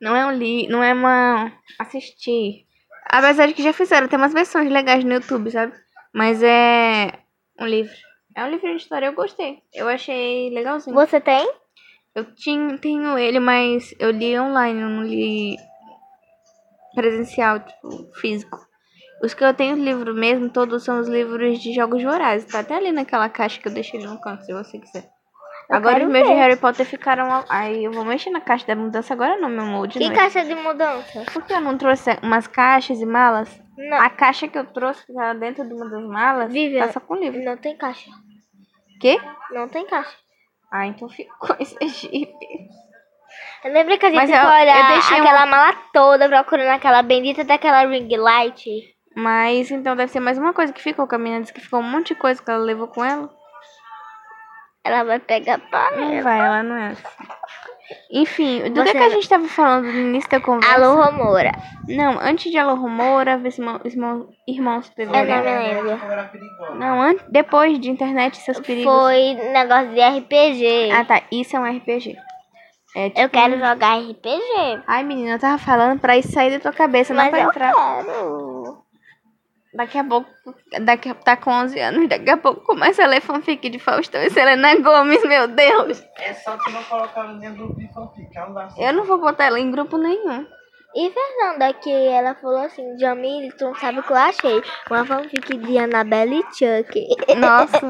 Não 0.00 0.14
é 0.14 0.24
um 0.24 0.30
li, 0.30 0.68
não 0.68 0.80
é 0.80 0.92
uma 0.94 1.50
assistir. 1.80 2.66
Apesar 3.10 3.48
de 3.48 3.54
que 3.54 3.64
já 3.64 3.72
fizeram, 3.72 4.06
tem 4.06 4.16
umas 4.16 4.32
versões 4.32 4.70
legais 4.70 5.02
no 5.02 5.14
YouTube, 5.14 5.50
sabe? 5.50 5.72
Mas 6.14 6.40
é 6.40 7.10
um 7.58 7.66
livro. 7.66 7.92
É 8.36 8.44
um 8.44 8.50
livro 8.50 8.68
de 8.70 8.76
história, 8.76 9.06
eu 9.06 9.12
gostei. 9.12 9.58
Eu 9.72 9.88
achei 9.88 10.50
legalzinho. 10.50 10.94
Você 10.94 11.20
tem? 11.20 11.50
Eu 12.14 12.32
tinha, 12.36 12.78
tenho 12.78 13.18
ele, 13.18 13.40
mas 13.40 13.92
eu 13.98 14.12
li 14.12 14.38
online, 14.38 14.80
eu 14.82 14.88
não 14.88 15.02
li 15.02 15.56
presencial, 16.94 17.58
tipo, 17.58 18.12
físico. 18.20 18.56
Os 19.24 19.32
que 19.34 19.42
eu 19.44 19.54
tenho 19.54 19.76
livro 19.76 20.12
mesmo, 20.14 20.50
todos 20.50 20.84
são 20.84 21.00
os 21.00 21.08
livros 21.08 21.58
de 21.60 21.72
jogos 21.72 22.02
vorazes. 22.02 22.50
Tá 22.50 22.60
até 22.60 22.74
ali 22.76 22.92
naquela 22.92 23.28
caixa 23.28 23.60
que 23.60 23.68
eu 23.68 23.72
deixei 23.72 24.00
no 24.00 24.20
canto, 24.20 24.44
se 24.44 24.52
você 24.52 24.78
quiser. 24.78 25.08
Eu 25.70 25.76
agora 25.76 26.04
os 26.04 26.10
meus 26.10 26.28
de 26.28 26.34
ver. 26.34 26.40
Harry 26.40 26.56
Potter 26.56 26.84
ficaram. 26.84 27.42
Aí 27.48 27.84
eu 27.84 27.90
vou 27.92 28.04
mexer 28.04 28.28
na 28.30 28.40
caixa 28.40 28.66
da 28.66 28.76
mudança 28.76 29.14
agora 29.14 29.38
não, 29.38 29.48
meu 29.48 29.64
molde. 29.64 29.98
Que 29.98 30.08
não. 30.08 30.14
caixa 30.14 30.44
de 30.44 30.54
mudança? 30.54 31.24
Por 31.32 31.42
que 31.42 31.54
eu 31.54 31.60
não 31.62 31.78
trouxe 31.78 32.10
umas 32.22 32.46
caixas 32.46 33.00
e 33.00 33.06
malas? 33.06 33.48
Não, 33.78 33.96
A 33.96 34.10
caixa 34.10 34.46
que 34.46 34.58
eu 34.58 34.66
trouxe 34.66 35.06
que 35.06 35.14
tá 35.14 35.32
dentro 35.32 35.66
de 35.66 35.72
uma 35.72 35.88
das 35.88 36.04
malas 36.06 36.52
Vivian. 36.52 36.86
tá 36.86 36.92
só 36.92 37.00
com 37.00 37.14
livro. 37.16 37.42
não 37.42 37.56
tem 37.56 37.74
caixa. 37.76 38.10
Quê? 39.00 39.18
Não 39.52 39.66
tem 39.68 39.86
caixa. 39.86 40.14
Ah, 40.70 40.86
então 40.86 41.08
ficou 41.08 41.56
esse 41.58 41.76
Jeep. 41.88 42.30
Lembra 43.64 43.96
que 43.96 44.04
a 44.06 44.10
gente 44.10 44.18
Mas 44.18 44.30
foi 44.30 44.38
eu- 44.38 44.62
olhar 44.62 44.78
eu 44.90 44.94
deixei 44.94 45.18
aquela 45.18 45.46
mala 45.46 45.72
toda 45.94 46.28
procurando 46.28 46.68
aquela 46.68 47.02
bendita 47.02 47.42
daquela 47.42 47.86
ring 47.86 48.14
light? 48.16 48.93
Mas 49.14 49.70
então 49.70 49.94
deve 49.94 50.10
ser 50.12 50.20
mais 50.20 50.38
uma 50.38 50.52
coisa 50.52 50.72
que 50.72 50.82
ficou 50.82 51.06
com 51.06 51.14
a 51.14 51.18
menina. 51.18 51.40
Disse 51.42 51.52
que 51.52 51.60
ficou 51.60 51.80
um 51.80 51.82
monte 51.82 52.08
de 52.08 52.14
coisa 52.16 52.42
que 52.42 52.50
ela 52.50 52.62
levou 52.62 52.88
com 52.88 53.04
ela. 53.04 53.30
Ela 54.82 55.02
vai 55.04 55.18
pegar 55.18 55.58
pra 55.58 55.90
Não 55.92 56.12
ela. 56.12 56.22
vai, 56.22 56.38
ela 56.40 56.62
não 56.62 56.76
é 56.76 56.88
assim. 56.88 57.02
Enfim, 58.10 58.70
do 58.72 58.82
Você 58.82 58.92
que, 58.92 58.98
que 58.98 59.04
a 59.04 59.08
não- 59.08 59.10
gente 59.10 59.28
tava 59.28 59.46
falando 59.46 59.84
no 59.84 59.98
início 59.98 60.28
da 60.30 60.40
conversa? 60.40 60.74
Alô, 60.74 61.02
Romora. 61.02 61.52
Não, 61.86 62.18
antes 62.18 62.50
de 62.50 62.56
Alô 62.58 62.74
Rumora, 62.74 63.36
ver 63.38 63.50
se 63.52 63.60
irmão, 63.60 63.80
irmão, 63.84 64.28
irmãos 64.48 64.90
Eu 64.96 65.06
não 65.06 65.12
lembro. 65.22 66.76
Não, 66.76 67.02
an 67.02 67.14
depois 67.28 67.78
de 67.78 67.90
internet, 67.90 68.36
seus 68.38 68.58
perigos. 68.60 68.90
Foi 68.92 69.34
negócio 69.52 69.88
de 69.90 70.00
RPG. 70.00 70.90
Ah, 70.92 71.04
tá. 71.04 71.22
Isso 71.30 71.56
é 71.56 71.60
um 71.60 71.64
RPG. 71.76 72.16
É, 72.96 73.08
tipo, 73.10 73.20
Eu 73.20 73.28
quero 73.28 73.58
jogar 73.58 73.98
RPG. 73.98 74.82
Ai, 74.86 75.02
menina, 75.02 75.32
eu 75.32 75.38
tava 75.38 75.58
falando 75.58 75.98
pra 76.00 76.16
isso 76.16 76.32
sair 76.32 76.50
da 76.52 76.60
tua 76.60 76.72
cabeça, 76.72 77.12
não 77.12 77.22
Mas 77.22 77.30
pra 77.30 77.40
eu 77.42 77.48
entrar. 77.50 77.72
quero. 77.74 78.83
Daqui 79.74 79.98
a 79.98 80.04
pouco, 80.04 80.30
daqui 80.82 81.08
a, 81.08 81.14
tá 81.14 81.36
com 81.36 81.50
11 81.50 81.80
anos, 81.80 82.08
daqui 82.08 82.30
a 82.30 82.36
pouco 82.36 82.60
começa 82.64 83.02
a 83.02 83.06
ler 83.08 83.20
fanfic 83.20 83.68
de 83.68 83.78
Faustão 83.80 84.22
e 84.22 84.30
Selena 84.30 84.76
Gomes, 84.80 85.22
meu 85.24 85.48
Deus. 85.48 86.00
É 86.18 86.32
só 86.32 86.56
tu 86.56 86.70
não 86.70 86.82
colocar 86.84 87.22
ela 87.24 87.32
do 87.34 87.54
grupo 87.56 87.80
de 87.80 87.92
fanfic. 87.92 88.32
Não 88.36 88.52
vai 88.54 88.68
Eu 88.78 88.92
não 88.92 89.04
vou 89.04 89.18
botar 89.18 89.46
ela 89.46 89.58
em 89.58 89.70
grupo 89.72 89.98
nenhum. 89.98 90.46
E 90.94 91.10
Fernanda, 91.10 91.72
que 91.72 91.90
ela 91.90 92.36
falou 92.36 92.58
assim, 92.60 92.96
Jamile, 93.00 93.50
tu 93.58 93.64
não 93.64 93.74
sabe 93.74 93.98
o 93.98 94.02
que 94.04 94.12
eu 94.12 94.16
achei. 94.16 94.62
Uma 94.88 95.04
fanfic 95.04 95.56
de 95.56 95.76
Annabelle 95.76 96.36
e 96.38 96.42
Chuck. 96.54 97.06
Nossa, 97.36 97.80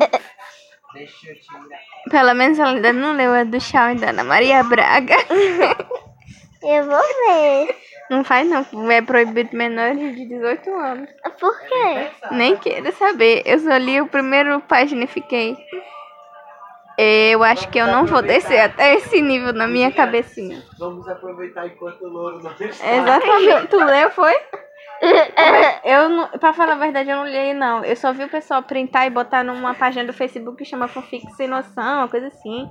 Deixa 0.94 1.28
eu 1.28 1.34
tirar. 1.38 1.80
pelo 2.10 2.34
menos 2.34 2.58
ela 2.58 2.70
ainda 2.70 2.92
não 2.94 3.12
leu 3.14 3.34
a 3.34 3.44
do 3.44 3.60
Shawn 3.60 3.90
e 3.92 3.94
da 3.96 4.08
Ana 4.08 4.24
Maria 4.24 4.62
Braga. 4.64 5.16
Eu 6.64 6.84
vou 6.84 7.00
ver. 7.00 7.76
Não 8.10 8.22
faz 8.22 8.48
não, 8.48 8.90
é 8.90 9.00
proibido 9.00 9.56
menores 9.56 10.14
de 10.14 10.26
18 10.26 10.70
anos. 10.74 11.10
Por 11.40 11.58
quê? 11.60 12.10
Nem 12.30 12.56
quero 12.56 12.92
saber, 12.92 13.42
eu 13.46 13.58
só 13.58 13.76
li 13.76 14.00
o 14.00 14.06
primeiro 14.06 14.60
página 14.60 15.04
e 15.04 15.08
fiquei... 15.08 15.56
Eu 16.96 17.42
acho 17.42 17.68
que 17.70 17.78
eu 17.78 17.88
não 17.88 18.06
vou 18.06 18.22
descer 18.22 18.60
até 18.60 18.94
esse 18.94 19.20
nível 19.20 19.52
na 19.52 19.66
minha 19.66 19.90
cabecinha. 19.90 20.62
Vamos 20.78 21.08
aproveitar 21.08 21.66
enquanto 21.66 22.02
o 22.02 22.08
louro 22.08 22.40
não 22.40 22.52
está. 22.52 22.94
Exatamente. 22.94 23.66
Tu 23.66 23.76
leu, 23.84 24.10
foi? 24.10 24.32
Eu 25.84 26.08
não, 26.08 26.28
pra 26.28 26.52
falar 26.52 26.74
a 26.74 26.78
verdade, 26.78 27.10
eu 27.10 27.16
não 27.16 27.26
li 27.26 27.52
não. 27.52 27.84
Eu 27.84 27.96
só 27.96 28.12
vi 28.12 28.24
o 28.24 28.28
pessoal 28.28 28.62
printar 28.62 29.06
e 29.06 29.10
botar 29.10 29.42
numa 29.42 29.74
página 29.74 30.04
do 30.04 30.12
Facebook 30.12 30.56
que 30.56 30.64
chama 30.64 30.88
Fanfic 30.88 31.30
Sem 31.32 31.48
Noção, 31.48 31.98
uma 31.98 32.08
coisa 32.08 32.28
assim. 32.28 32.70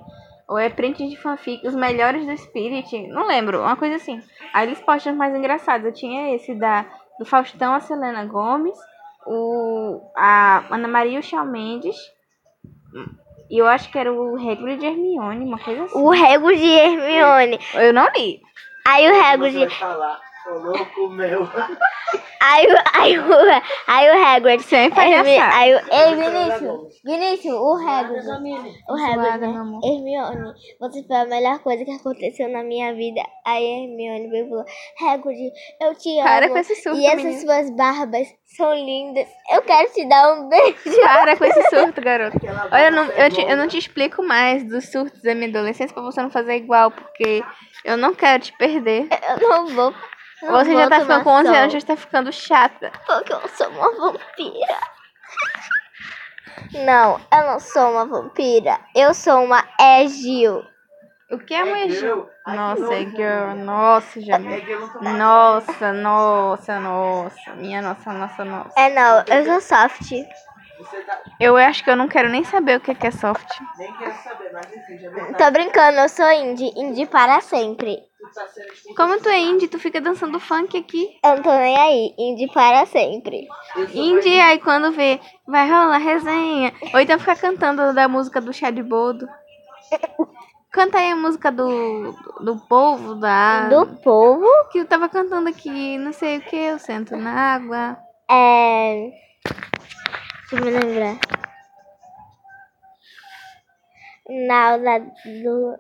Ou 0.54 0.60
é 0.60 0.70
print 0.70 1.10
de 1.10 1.18
fanfic, 1.18 1.68
os 1.68 1.74
melhores 1.74 2.28
do 2.28 2.38
Spirit, 2.38 3.08
não 3.08 3.26
lembro, 3.26 3.62
uma 3.62 3.76
coisa 3.76 3.96
assim. 3.96 4.22
Aí 4.54 4.68
eles 4.68 4.80
postam 4.80 5.12
os 5.12 5.18
mais 5.18 5.36
engraçados. 5.36 5.84
Eu 5.84 5.92
tinha 5.92 6.36
esse 6.36 6.54
da 6.54 6.86
do 7.18 7.26
Faustão, 7.26 7.74
a 7.74 7.80
Selena 7.80 8.24
Gomes, 8.26 8.78
o 9.26 10.00
a 10.16 10.64
Ana 10.70 10.88
Maria 10.88 11.18
o 11.18 11.24
Shawn 11.24 11.46
Mendes. 11.46 11.96
E 13.50 13.58
eu 13.58 13.66
acho 13.66 13.92
que 13.92 13.98
era 13.98 14.14
o 14.14 14.36
Hagrid 14.36 14.80
de 14.80 14.86
Hermione, 14.86 15.44
uma 15.44 15.58
coisa 15.58 15.86
assim. 15.86 15.98
O 15.98 16.12
Rego 16.12 16.56
de 16.56 16.70
Hermione. 16.70 17.60
Eu 17.74 17.92
não 17.92 18.08
li. 18.16 18.40
Aí 18.86 19.10
o 19.10 19.24
Rego 19.24 19.50
de... 19.50 19.68
ô 20.48 20.54
louco 20.60 21.10
meu. 21.10 21.48
Aí, 22.46 22.66
o- 22.68 23.00
aí, 23.00 23.16
aí 23.88 24.10
o 24.10 24.26
Hagrid. 24.26 24.64
Sem 24.64 24.90
palhaçada. 24.90 25.30
Hermi- 25.30 25.54
Aí 25.54 25.74
o, 25.74 25.80
ei, 25.90 26.16
Vinícius. 26.16 27.02
Vinícius, 27.06 27.54
o 27.54 27.74
Hagrid. 27.88 28.28
O 28.90 28.94
Hagrid. 28.96 29.44
amor. 29.46 29.80
Hermione, 29.84 30.54
você 30.80 31.04
foi 31.08 31.16
a 31.16 31.26
melhor 31.26 31.60
coisa 31.60 31.86
que 31.86 31.92
aconteceu 31.92 32.50
na 32.50 32.62
minha 32.64 32.94
vida. 32.94 33.22
Aí 33.46 33.64
Hermione 33.64 34.30
veio 34.30 34.46
e 34.46 34.50
falou: 34.50 34.66
Hagrid, 35.02 35.52
eu 35.82 35.96
te 35.96 36.20
amo. 36.20 36.28
Para 36.28 36.50
com 36.50 36.58
esse 36.58 36.76
surto, 36.76 37.00
E 37.00 37.06
essas 37.06 37.24
menina. 37.24 37.42
suas 37.42 37.70
barbas 37.76 38.28
são 38.58 38.74
lindas. 38.76 39.28
Eu 39.50 39.62
quero 39.62 39.92
te 39.94 40.06
dar 40.08 40.34
um 40.34 40.50
beijo. 40.50 41.02
Para 41.02 41.38
com 41.38 41.46
esse 41.46 41.64
surto, 41.70 42.02
garoto. 42.02 42.38
Olha, 42.72 42.88
eu 42.88 42.92
não, 42.92 43.06
eu, 43.06 43.30
te, 43.32 43.42
eu 43.42 43.56
não 43.58 43.68
te 43.70 43.78
explico 43.78 44.22
mais 44.22 44.64
dos 44.68 44.92
surtos 44.92 45.22
da 45.22 45.34
minha 45.34 45.48
adolescência 45.48 45.94
pra 45.94 46.04
você 46.04 46.22
não 46.22 46.30
fazer 46.30 46.58
igual, 46.58 46.92
porque 46.92 47.42
eu 47.86 47.96
não 47.98 48.14
quero 48.14 48.44
te 48.44 48.52
perder. 48.58 49.08
Eu 49.42 49.48
não 49.50 49.68
vou. 49.68 49.94
Você 50.52 50.74
Não 50.74 50.80
já 50.82 50.90
tá 50.90 51.00
ficando 51.00 51.24
com 51.24 51.24
tomar 51.24 51.40
11 51.40 51.48
sol, 51.48 51.56
anos, 51.58 51.72
já 51.72 51.78
está 51.78 51.96
ficando 51.96 52.32
chata. 52.34 52.92
Porque 53.06 53.34
eu 53.34 53.48
sou 53.50 53.68
uma 53.70 53.92
vampira. 53.96 54.78
Não, 56.86 57.20
eu 57.32 57.44
não 57.46 57.60
sou 57.60 57.92
uma 57.92 58.06
vampira. 58.06 58.80
Eu 58.96 59.14
sou 59.14 59.44
uma 59.44 59.64
Egil. 59.80 60.66
O 61.32 61.38
que 61.40 61.54
é 61.54 61.64
Nossa, 61.64 61.74
é 61.82 61.90
girl. 61.90 62.20
Nossa, 62.46 64.20
É 64.20 64.24
eu 64.72 64.80
não 64.80 64.90
tô 64.90 65.00
mais- 65.02 65.18
Nossa, 65.18 65.94
nossa, 65.94 66.80
nossa. 66.80 67.52
Minha 67.56 67.82
nossa, 67.82 68.14
nossa, 68.14 68.46
nossa. 68.46 68.72
É 68.80 68.90
não, 68.90 69.24
eu 69.28 69.46
sou 69.46 69.62
soft. 69.62 70.12
Você 70.78 70.98
tá... 71.02 71.20
Eu 71.40 71.56
acho 71.58 71.84
que 71.84 71.90
eu 71.90 71.96
não 71.96 72.08
quero 72.08 72.30
nem 72.30 72.44
saber 72.44 72.78
o 72.78 72.82
que 72.82 72.94
que 72.94 73.08
é 73.08 73.12
soft. 73.12 73.48
Nem 73.78 73.92
quero 73.94 74.14
saber, 74.22 74.52
mas 74.52 74.66
enfim, 74.76 74.98
já 75.00 75.34
Tô 75.34 75.52
brincando, 75.52 76.00
eu 76.00 76.10
sou 76.10 76.30
indie. 76.32 76.72
Indie 76.76 77.06
para 77.06 77.40
sempre. 77.42 78.04
Como 78.96 79.20
tu 79.20 79.30
é 79.30 79.40
indie, 79.40 79.68
tu 79.68 79.80
fica 79.80 80.00
dançando 80.02 80.40
funk 80.40 80.78
aqui. 80.78 81.18
Eu 81.24 81.36
não 81.36 81.44
tô 81.44 81.52
nem 81.52 81.78
aí. 81.78 82.14
Indie 82.18 82.52
para 82.52 82.86
sempre. 82.86 83.48
Indie, 83.94 84.40
aí 84.40 84.60
quando 84.60 84.92
vê, 84.92 85.20
vai 85.48 85.68
rolar 85.70 85.98
resenha. 85.98 86.74
Ou 86.94 87.00
então 87.00 87.20
ficar 87.20 87.36
cantando 87.36 87.94
da 87.94 88.08
música 88.08 88.40
do 88.42 88.54
Chá 88.54 88.72
de 88.72 88.84
Boldo. 88.84 89.28
Canta 90.72 90.98
aí 90.98 91.12
a 91.12 91.16
música 91.16 91.52
do, 91.52 92.16
do 92.42 92.58
povo, 92.68 93.16
da. 93.16 93.70
Do 93.70 93.86
povo 93.98 94.48
Que 94.72 94.80
eu 94.80 94.86
tava 94.86 95.08
cantando 95.08 95.48
aqui, 95.48 95.98
não 96.00 96.12
sei 96.12 96.40
o 96.40 96.42
que, 96.42 96.56
eu 96.56 96.80
sento 96.80 97.16
na 97.16 97.32
água. 97.56 97.98
é. 98.30 99.12
Deixa 100.50 100.56
eu 100.56 100.66
me 100.66 100.72
lembrar. 100.72 101.43
Na 104.30 104.76
onda 104.76 105.00
do. 105.00 105.78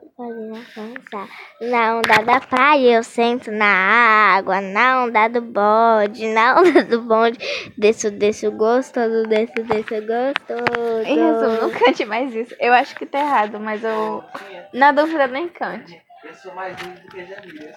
Na 1.62 1.96
onda 1.98 2.24
da 2.26 2.42
praia 2.42 2.98
eu 2.98 3.04
sento 3.04 3.50
na 3.50 4.36
água. 4.36 4.60
Na 4.60 5.06
onda 5.06 5.30
do 5.30 5.42
bode. 5.42 6.28
Na 6.28 6.60
onda 6.60 6.84
do 6.84 7.02
bonde. 7.02 7.40
Desço, 7.78 8.12
desço 8.12 8.52
gostoso. 8.52 9.24
Desço, 9.30 9.64
desço 9.64 9.96
gostoso. 10.02 11.04
Em 11.06 11.16
resumo, 11.16 11.62
não 11.62 11.72
cante 11.72 12.04
mais 12.04 12.36
isso. 12.36 12.54
Eu 12.60 12.74
acho 12.74 12.94
que 12.98 13.06
tá 13.06 13.20
errado, 13.20 13.62
mas 13.62 13.82
eu. 13.82 14.22
Na 14.74 14.92
dúvida, 14.92 15.26
nem 15.28 15.48
cante. 15.48 16.02
Eu 16.26 16.34
sou 16.34 16.54
mais 16.54 16.76
lindo 16.82 17.00
do 17.00 17.08
que 17.08 17.26
Jamila. 17.26 17.74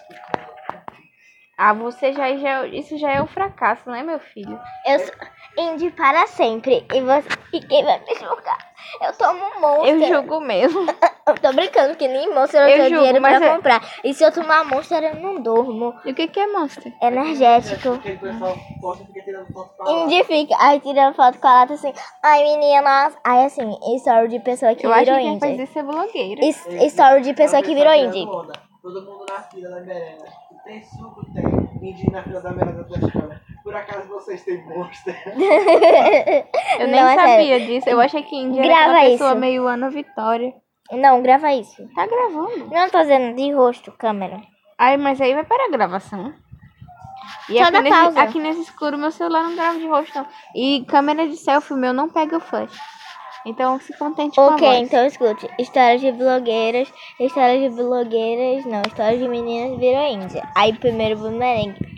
Eu 1.59 1.65
Ah, 1.65 1.73
você 1.73 2.13
já, 2.13 2.35
já. 2.37 2.67
Isso 2.67 2.97
já 2.99 3.13
é 3.13 3.23
um 3.23 3.27
fracasso, 3.27 3.89
né, 3.91 4.03
meu 4.03 4.19
filho? 4.19 4.59
Eu 4.87 4.99
sou 5.01 5.15
indie 5.59 5.91
para 5.91 6.27
sempre. 6.27 6.87
E, 6.93 7.01
você, 7.01 7.29
e 7.53 7.61
quem 7.61 7.85
vai 7.85 7.99
me 8.01 8.15
julgar? 8.15 8.59
Eu 9.03 9.13
tomo 9.15 9.41
um 9.45 9.61
monster. 9.61 9.95
Eu 9.95 10.07
julgo 10.15 10.41
mesmo. 10.41 10.87
Eu 11.27 11.35
tô 11.35 11.53
brincando 11.53 11.97
que 11.97 12.07
nem 12.07 12.33
monster 12.33 12.61
eu, 12.61 12.69
Eu 12.69 12.75
tenho 12.77 12.83
julgo, 12.89 12.99
dinheiro 12.99 13.21
pra 13.21 13.33
é- 13.45 13.57
comprar. 13.57 13.83
E 14.05 14.15
se 14.15 14.23
eu 14.23 14.31
tomar 14.31 14.65
monster, 14.65 15.03
eu 15.03 15.17
não 15.17 15.43
durmo. 15.43 15.93
E 16.05 16.13
o 16.13 16.15
que, 16.15 16.29
que 16.29 16.39
é 16.39 16.47
monster? 16.47 16.93
Energético. 17.03 17.95
E 17.97 18.01
fica 18.01 18.17
tirando 19.25 19.53
foto 19.53 19.77
pra 19.77 19.87
lá. 19.87 19.93
Indie 20.05 20.23
fica, 20.23 20.55
aí 20.61 20.79
tirando 20.79 21.15
foto 21.17 21.39
com 21.41 21.49
a 21.49 21.53
lata 21.55 21.75
assim. 21.75 21.93
Ai, 22.23 22.45
meninas. 22.45 23.17
Aí 23.25 23.45
assim, 23.45 23.77
story 23.97 24.29
de 24.29 24.39
pessoa 24.39 24.73
que 24.77 24.87
Eu 24.87 24.93
acho 24.93 25.05
que 25.07 25.11
virou 25.11 25.19
quem 25.21 25.41
faz 25.41 25.53
indie. 25.55 25.65
isso 25.65 25.79
é 25.81 25.83
blogueira. 25.83 26.45
Is- 26.45 26.67
Story 26.93 27.23
de 27.23 27.35
pessoa 27.35 27.61
que 27.61 27.75
virou 27.75 27.93
Tirando 27.93 28.15
indie. 28.17 28.25
onda. 28.29 28.53
Todo 28.81 29.03
mundo 29.05 29.27
na 29.29 29.43
fila 29.43 29.69
da 29.71 29.81
merenda. 29.81 30.25
Tem 30.67 30.83
suco, 30.83 31.25
tem. 31.33 31.45
Indie 31.89 32.11
na 32.11 32.23
fila 32.23 32.41
da 32.41 32.51
merenda 32.51 32.83
da 32.83 32.99
escola. 33.07 33.41
Por 33.63 33.75
acaso 33.75 34.09
vocês 34.09 34.43
têm 34.45 34.65
monster? 34.67 35.17
Eu 36.79 36.89
nem 36.89 37.01
Não, 37.01 37.09
é 37.09 37.15
sabia 37.15 37.59
sério. 37.59 37.67
disso. 37.67 37.89
Eu 37.89 38.01
achei 38.01 38.23
que 38.23 38.37
Índia 38.37 38.63
era 38.65 38.81
aquela 38.93 39.01
pessoa 39.11 39.31
isso. 39.31 39.39
meio 39.41 39.67
Ana 39.67 39.91
Vitória. 39.91 40.53
Não, 40.91 41.23
grava 41.23 41.53
isso. 41.53 41.89
Tá 41.95 42.07
gravando. 42.07 42.67
Não 42.71 42.89
tô 42.91 43.01
dizendo 43.01 43.35
de 43.37 43.53
rosto, 43.53 43.93
câmera. 43.93 44.41
Ai, 44.79 44.97
mas 44.97 45.21
aí 45.21 45.35
vai 45.35 45.45
para 45.45 45.67
a 45.67 45.71
gravação. 45.71 46.33
E 47.49 47.59
Só 47.59 47.65
aqui 47.65 47.81
nesse, 47.81 47.97
pausa. 47.99 48.21
aqui 48.21 48.39
nesse 48.41 48.61
escuro 48.63 48.99
meu 48.99 49.11
celular 49.11 49.43
não 49.45 49.55
grava 49.55 49.79
de 49.79 49.87
rosto, 49.87 50.17
não. 50.19 50.27
E 50.55 50.85
câmera 50.87 51.29
de 51.29 51.37
selfie 51.37 51.75
meu 51.75 51.93
não 51.93 52.09
pega 52.09 52.39
flash. 52.41 52.77
Então 53.47 53.79
se 53.79 53.97
contente 53.97 54.35
com 54.35 54.41
a 54.41 54.57
Ok, 54.57 54.69
então 54.79 55.07
escute. 55.07 55.49
Histórias 55.57 56.01
de 56.01 56.11
blogueiras. 56.11 56.93
Histórias 57.21 57.61
de 57.63 57.81
blogueiras. 57.81 58.67
Não, 58.67 58.83
histórias 58.83 59.21
de 59.21 59.29
meninas 59.29 59.79
virou 59.79 60.05
índia. 60.05 60.43
Aí 60.57 60.77
primeiro 60.77 61.17
bumerangue. 61.17 61.97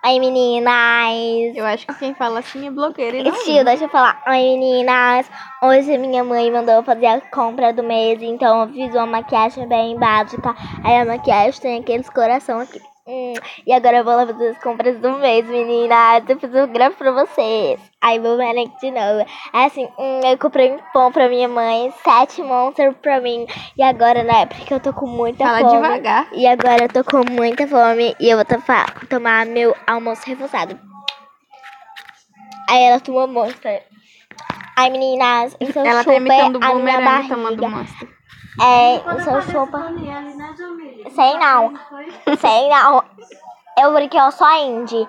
Aí 0.00 0.20
meninas. 0.20 1.56
Eu 1.56 1.66
acho 1.66 1.86
que 1.88 1.94
quem 1.94 2.14
fala 2.14 2.38
assim 2.38 2.68
é 2.68 2.70
blogueira 2.70 3.16
e 3.16 3.24
não 3.24 3.32
Estilo, 3.32 3.64
deixa 3.64 3.86
eu 3.86 3.88
falar. 3.88 4.22
Oi 4.28 4.36
meninas, 4.36 5.28
hoje 5.60 5.98
minha 5.98 6.22
mãe 6.22 6.52
mandou 6.52 6.84
fazer 6.84 7.06
a 7.06 7.20
compra 7.20 7.72
do 7.72 7.82
mês, 7.82 8.22
então 8.22 8.60
eu 8.60 8.68
fiz 8.68 8.94
uma 8.94 9.06
maquiagem 9.06 9.66
bem 9.66 9.98
básica. 9.98 10.54
Aí 10.84 10.98
a 10.98 11.04
maquiagem 11.04 11.60
tem 11.60 11.80
aqueles 11.80 12.08
coração 12.10 12.60
aqui. 12.60 12.80
Hum, 13.06 13.34
e 13.66 13.72
agora 13.72 13.98
eu 13.98 14.04
vou 14.04 14.16
lá 14.16 14.26
fazer 14.26 14.48
as 14.48 14.58
compras 14.62 14.98
do 14.98 15.18
mês, 15.18 15.46
meninas. 15.46 16.24
Eu 16.26 16.40
fiz 16.40 16.54
um 16.54 16.66
grafo 16.66 16.96
pra 16.96 17.12
vocês. 17.12 17.78
Aí 18.00 18.18
vou 18.18 18.38
merengue 18.38 18.72
de 18.80 18.90
novo. 18.90 19.26
Aí 19.52 19.66
assim, 19.66 19.86
hum, 19.98 20.20
eu 20.24 20.38
comprei 20.38 20.72
um 20.72 20.78
pão 20.90 21.12
pra 21.12 21.28
minha 21.28 21.46
mãe, 21.46 21.92
sete 22.02 22.40
monstros 22.42 22.96
pra 23.02 23.20
mim. 23.20 23.46
E 23.76 23.82
agora, 23.82 24.22
né, 24.22 24.46
porque 24.46 24.72
eu 24.72 24.80
tô 24.80 24.90
com 24.94 25.06
muita 25.06 25.44
Fala 25.44 25.58
fome. 25.58 25.82
devagar. 25.82 26.28
E 26.32 26.46
agora 26.46 26.84
eu 26.84 26.88
tô 26.88 27.04
com 27.04 27.30
muita 27.30 27.66
fome 27.66 28.16
e 28.18 28.30
eu 28.30 28.38
vou 28.38 28.46
tomar 29.10 29.44
meu 29.44 29.76
almoço 29.86 30.22
reforçado. 30.26 30.78
Aí 32.70 32.84
ela 32.84 33.00
tomou 33.00 33.28
monster. 33.28 33.82
Ai, 34.76 34.88
meninas, 34.88 35.54
então 35.60 35.84
Ela 35.84 36.02
tá 36.02 36.10
chupa 36.10 36.14
imitando 36.16 36.58
o 36.58 36.64
a 36.64 36.74
minha 36.74 37.28
tomando 37.28 38.13
barriga. 38.56 38.62
monster. 38.62 38.62
É, 38.62 38.96
então 38.96 39.42
chupa. 39.42 39.92
Sei 41.10 41.38
não. 41.38 41.74
Sei 42.38 42.68
não. 42.68 43.04
Eu 43.76 43.92
porque 43.92 44.16
eu 44.16 44.30
sou 44.30 44.48
indie. 44.52 45.08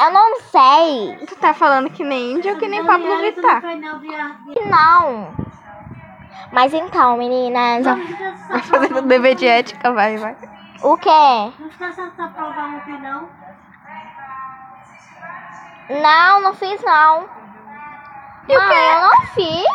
Eu 0.00 0.10
não 0.12 0.40
sei. 0.40 1.26
Tu 1.26 1.36
tá 1.36 1.52
falando 1.52 1.90
que 1.90 2.04
nem 2.04 2.34
índia 2.34 2.52
ou 2.52 2.58
que 2.58 2.68
nem 2.68 2.84
Pablo 2.84 3.18
Vittar? 3.18 3.62
Não. 4.66 5.34
Mas 6.52 6.72
então, 6.72 7.16
meninas. 7.16 7.84
Vai 7.84 8.62
fazer 8.62 8.94
o 8.94 9.02
dever 9.02 9.34
de 9.34 9.46
ética, 9.46 9.92
vai, 9.92 10.16
vai. 10.16 10.36
O 10.82 10.96
quê? 10.96 11.10
Não, 15.88 16.40
não 16.42 16.54
fiz 16.54 16.82
não. 16.82 17.28
E 18.48 18.56
o 18.56 18.60
quê? 18.60 18.74
eu 18.74 19.00
não 19.02 19.26
fiz. 19.34 19.66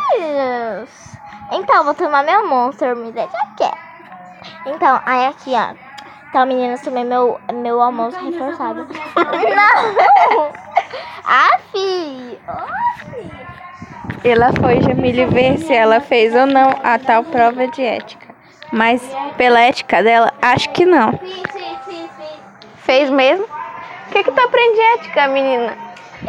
Então, 1.52 1.84
vou 1.84 1.94
tomar 1.94 2.24
meu 2.24 2.48
monster, 2.48 2.96
me 2.96 3.12
deixa 3.12 3.36
quieto. 3.56 3.78
Então, 4.66 5.00
aí 5.04 5.26
aqui, 5.26 5.52
ó. 5.54 5.74
Então, 6.28 6.46
meninas, 6.46 6.80
tomei 6.80 7.04
meu, 7.04 7.38
meu 7.52 7.80
almoço 7.80 8.18
reforçado. 8.18 8.86
não! 9.16 10.52
Ah, 11.24 11.56
fi! 11.70 12.38
Ela 14.24 14.50
foi, 14.60 14.80
Jamile, 14.80 15.24
ver 15.26 15.56
se 15.58 15.72
ela 15.72 16.00
fez 16.00 16.34
ou 16.34 16.46
não 16.46 16.74
a 16.82 16.98
tal 16.98 17.22
prova 17.22 17.68
de 17.68 17.82
ética. 17.84 18.34
Mas 18.72 19.00
pela 19.36 19.60
ética 19.60 20.02
dela, 20.02 20.32
acho 20.42 20.68
que 20.70 20.84
não. 20.84 21.18
Fez 22.78 23.08
mesmo? 23.08 23.44
O 23.44 24.12
que 24.12 24.24
que 24.24 24.32
tu 24.32 24.40
aprende 24.40 24.80
ética, 24.96 25.28
menina? 25.28 25.76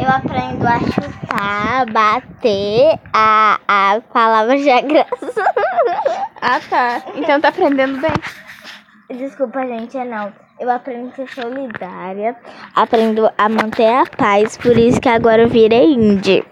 Eu 0.00 0.08
aprendo 0.08 0.66
a 0.66 0.80
chutar, 0.80 1.86
bater, 1.86 2.98
a, 3.12 3.60
a 3.68 4.00
palavra 4.12 4.56
de 4.56 4.82
graça. 4.82 5.32
Ah, 6.46 6.60
tá. 6.68 7.02
Então 7.14 7.40
tá 7.40 7.48
aprendendo 7.48 7.98
bem. 8.02 8.12
Desculpa, 9.16 9.66
gente, 9.66 9.96
é 9.96 10.04
não. 10.04 10.30
Eu 10.60 10.70
aprendo 10.70 11.08
a 11.08 11.12
ser 11.12 11.26
solidária, 11.30 12.36
aprendo 12.74 13.30
a 13.38 13.48
manter 13.48 13.86
a 13.86 14.04
paz, 14.04 14.58
por 14.58 14.76
isso 14.76 15.00
que 15.00 15.08
agora 15.08 15.42
eu 15.42 15.48
virei 15.48 15.94
indie. 15.94 16.44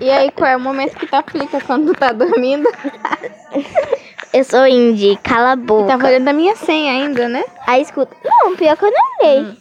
E 0.00 0.10
aí, 0.10 0.30
qual 0.30 0.48
é 0.48 0.56
o 0.56 0.60
momento 0.60 0.96
que 0.96 1.06
tu 1.06 1.14
aplica 1.14 1.60
quando 1.60 1.92
tu 1.92 1.98
tá 1.98 2.12
dormindo? 2.12 2.68
Eu 4.32 4.44
sou 4.44 4.64
indie, 4.64 5.18
cala 5.24 5.52
a 5.52 5.56
boca. 5.56 5.88
Tava 5.88 6.06
olhando 6.06 6.28
a 6.28 6.32
minha 6.32 6.54
senha 6.54 6.92
ainda, 6.92 7.28
né? 7.28 7.42
Aí 7.66 7.82
escuta. 7.82 8.14
Não, 8.24 8.54
pior 8.54 8.76
que 8.76 8.84
eu 8.84 8.92
não 8.92 9.26
olhei. 9.26 9.58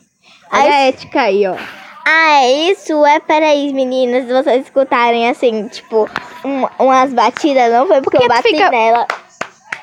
Olha 0.53 0.75
a 0.75 0.82
ética 0.82 1.22
aí, 1.22 1.48
ó. 1.48 1.56
Ah, 2.12 2.48
isso 2.72 3.06
é, 3.06 3.20
peraí, 3.20 3.72
meninas, 3.72 4.25
se 4.25 4.34
vocês 4.34 4.63
escutarem 4.66 5.30
assim, 5.30 5.68
tipo, 5.68 6.10
um- 6.44 6.66
umas 6.84 7.13
batidas, 7.13 7.72
não 7.72 7.86
foi 7.86 8.01
porque 8.01 8.18
Por 8.18 8.25
que 8.28 8.32
eu 8.32 8.36
bati 8.36 8.50
fica- 8.50 8.72
nela. 8.72 9.06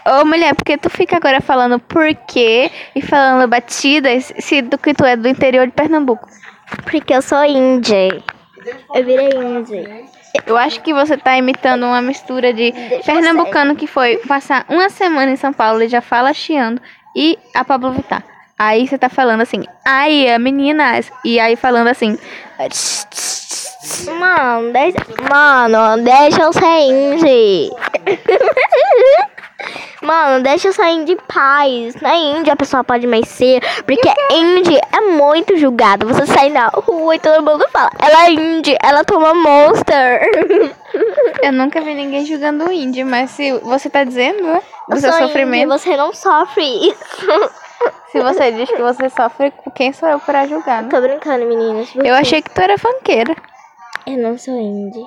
Ô, 0.05 0.25
mulher, 0.25 0.55
porque 0.55 0.77
tu 0.77 0.89
fica 0.91 1.17
agora 1.17 1.41
falando 1.41 1.79
porquê 1.79 2.71
e 2.95 3.03
falando 3.03 3.49
batidas 3.49 4.33
se 4.39 4.61
do 4.63 4.77
que 4.79 4.93
tu 4.95 5.05
é 5.05 5.17
do 5.17 5.29
interior 5.29 5.67
de 5.67 5.73
Pernambuco? 5.73 6.29
Porque 6.85 7.15
eu 7.15 7.23
sou 7.23 7.45
indie. 7.45 8.23
Eu 8.95 9.05
virei 9.05 9.31
indie. 9.31 10.05
Eu 10.47 10.57
acho 10.57 10.81
que 10.83 10.93
você 10.93 11.17
tá 11.17 11.37
imitando 11.39 11.85
uma 11.87 12.03
mistura 12.03 12.53
de 12.53 12.73
eu 12.91 13.01
pernambucano 13.05 13.75
que 13.77 13.87
foi 13.87 14.17
passar 14.19 14.65
uma 14.69 14.89
semana 14.91 15.31
em 15.31 15.37
São 15.37 15.53
Paulo 15.53 15.83
e 15.83 15.89
já 15.89 16.01
fala 16.01 16.33
chiando 16.35 16.81
e 17.15 17.39
a 17.55 17.65
Pablo 17.65 17.93
Vittar. 17.93 18.23
Aí 18.59 18.87
você 18.87 18.97
tá 18.97 19.09
falando 19.09 19.43
assim, 19.43 19.65
ai, 19.85 20.27
é, 20.27 20.39
meninas. 20.39 21.11
E 21.25 21.39
aí 21.39 21.57
falando 21.57 21.89
assim, 21.89 22.19
Mano, 24.19 24.73
deixa, 24.73 24.99
mano, 25.31 26.03
deixa 26.03 26.43
eu 26.43 26.53
ser 26.53 26.81
indie. 26.89 27.71
Mano, 30.03 30.43
deixa 30.43 30.69
eu 30.69 30.73
sair 30.73 31.05
de 31.05 31.17
paz. 31.17 31.95
Na 31.97 32.15
Índia 32.15 32.53
a 32.53 32.57
pessoa 32.57 32.85
pode 32.85 33.07
mais 33.07 33.27
ser. 33.27 33.61
Porque 33.85 34.09
Índia 34.31 34.81
é 34.93 35.01
muito 35.01 35.57
julgada. 35.57 36.07
Você 36.07 36.27
sai 36.27 36.51
na 36.51 36.69
rua 36.69 37.17
e 37.17 37.19
todo 37.19 37.43
mundo 37.43 37.67
fala. 37.71 37.91
Ela 37.99 38.27
é 38.27 38.33
Índia, 38.33 38.79
ela 38.83 39.03
toma 39.03 39.35
monster. 39.35 40.31
Eu 41.43 41.53
nunca 41.53 41.81
vi 41.81 41.95
ninguém 41.95 42.25
julgando 42.25 42.69
o 42.69 42.73
índio, 42.73 43.05
mas 43.05 43.31
se 43.31 43.53
você 43.59 43.91
tá 43.91 44.05
dizendo, 44.05 44.43
né? 44.43 44.63
Do 44.89 44.99
seu 44.99 45.13
sofrimento. 45.13 45.65
índia, 45.65 45.79
você 45.79 45.97
não 45.97 46.13
sofre 46.13 46.65
isso. 46.89 47.51
Se 48.13 48.21
você 48.21 48.53
diz 48.53 48.69
que 48.71 48.81
você 48.81 49.09
sofre, 49.11 49.53
quem 49.75 49.93
sou 49.93 50.09
eu 50.09 50.19
pra 50.21 50.47
julgar, 50.47 50.83
né? 50.83 50.89
Tô 50.89 51.01
brincando, 51.01 51.45
meninas. 51.47 51.89
Eu 51.97 52.15
achei 52.15 52.41
que 52.41 52.51
tu 52.51 52.61
era 52.61 52.79
funkeira. 52.79 53.35
Eu 54.07 54.19
não 54.19 54.39
sou 54.39 54.55
indie. 54.59 55.05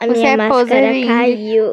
A 0.00 0.06
Você 0.06 0.12
minha 0.12 0.30
é 0.32 0.36
máscara 0.36 0.92
indie. 0.92 1.06
caiu. 1.08 1.72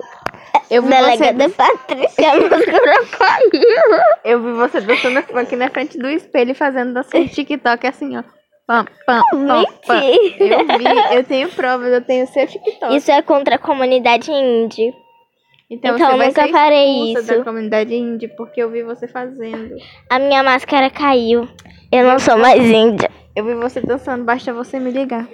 Eu 0.69 0.81
vi, 0.83 0.89
Delegada 0.89 1.43
você, 1.47 1.49
Patrícia, 1.55 2.31
a 2.31 2.35
máscara 2.41 3.05
caiu. 3.17 3.99
eu 4.25 4.41
vi 4.43 4.51
você 4.53 4.81
dançando 4.81 5.19
aqui 5.19 5.55
na 5.55 5.69
frente 5.69 5.97
do 5.97 6.09
espelho, 6.09 6.55
fazendo 6.55 6.93
dança 6.93 7.19
de 7.19 7.29
TikTok 7.29 7.85
assim, 7.87 8.17
ó. 8.17 8.23
Pam, 8.65 8.85
pam, 9.05 9.21
pam, 9.31 9.63
pam. 9.85 10.01
Eu 10.03 10.77
vi, 10.77 11.15
eu 11.15 11.23
tenho 11.23 11.49
provas, 11.49 11.93
eu 11.93 12.01
tenho 12.01 12.27
seu 12.27 12.45
TikTok. 12.47 12.95
Isso 12.95 13.09
é 13.11 13.21
contra 13.21 13.55
a 13.55 13.59
comunidade 13.59 14.29
indie. 14.29 14.93
Então 15.69 15.95
então 15.95 16.07
você 16.07 16.13
eu 16.13 16.27
nunca 16.27 16.47
farei 16.47 17.13
isso. 17.13 17.27
da 17.27 17.43
comunidade 17.43 17.93
indie, 17.95 18.27
porque 18.29 18.61
eu 18.61 18.69
vi 18.71 18.83
você 18.83 19.07
fazendo. 19.07 19.75
A 20.09 20.17
minha 20.19 20.41
máscara 20.43 20.89
caiu. 20.89 21.47
Eu 21.91 22.05
não 22.05 22.19
sou 22.19 22.37
mais 22.37 22.63
índia. 22.63 23.09
Eu 23.37 23.45
vi 23.45 23.53
você 23.53 23.79
dançando, 23.79 24.23
basta 24.23 24.51
você 24.51 24.79
me 24.79 24.89
ligar. 24.89 25.27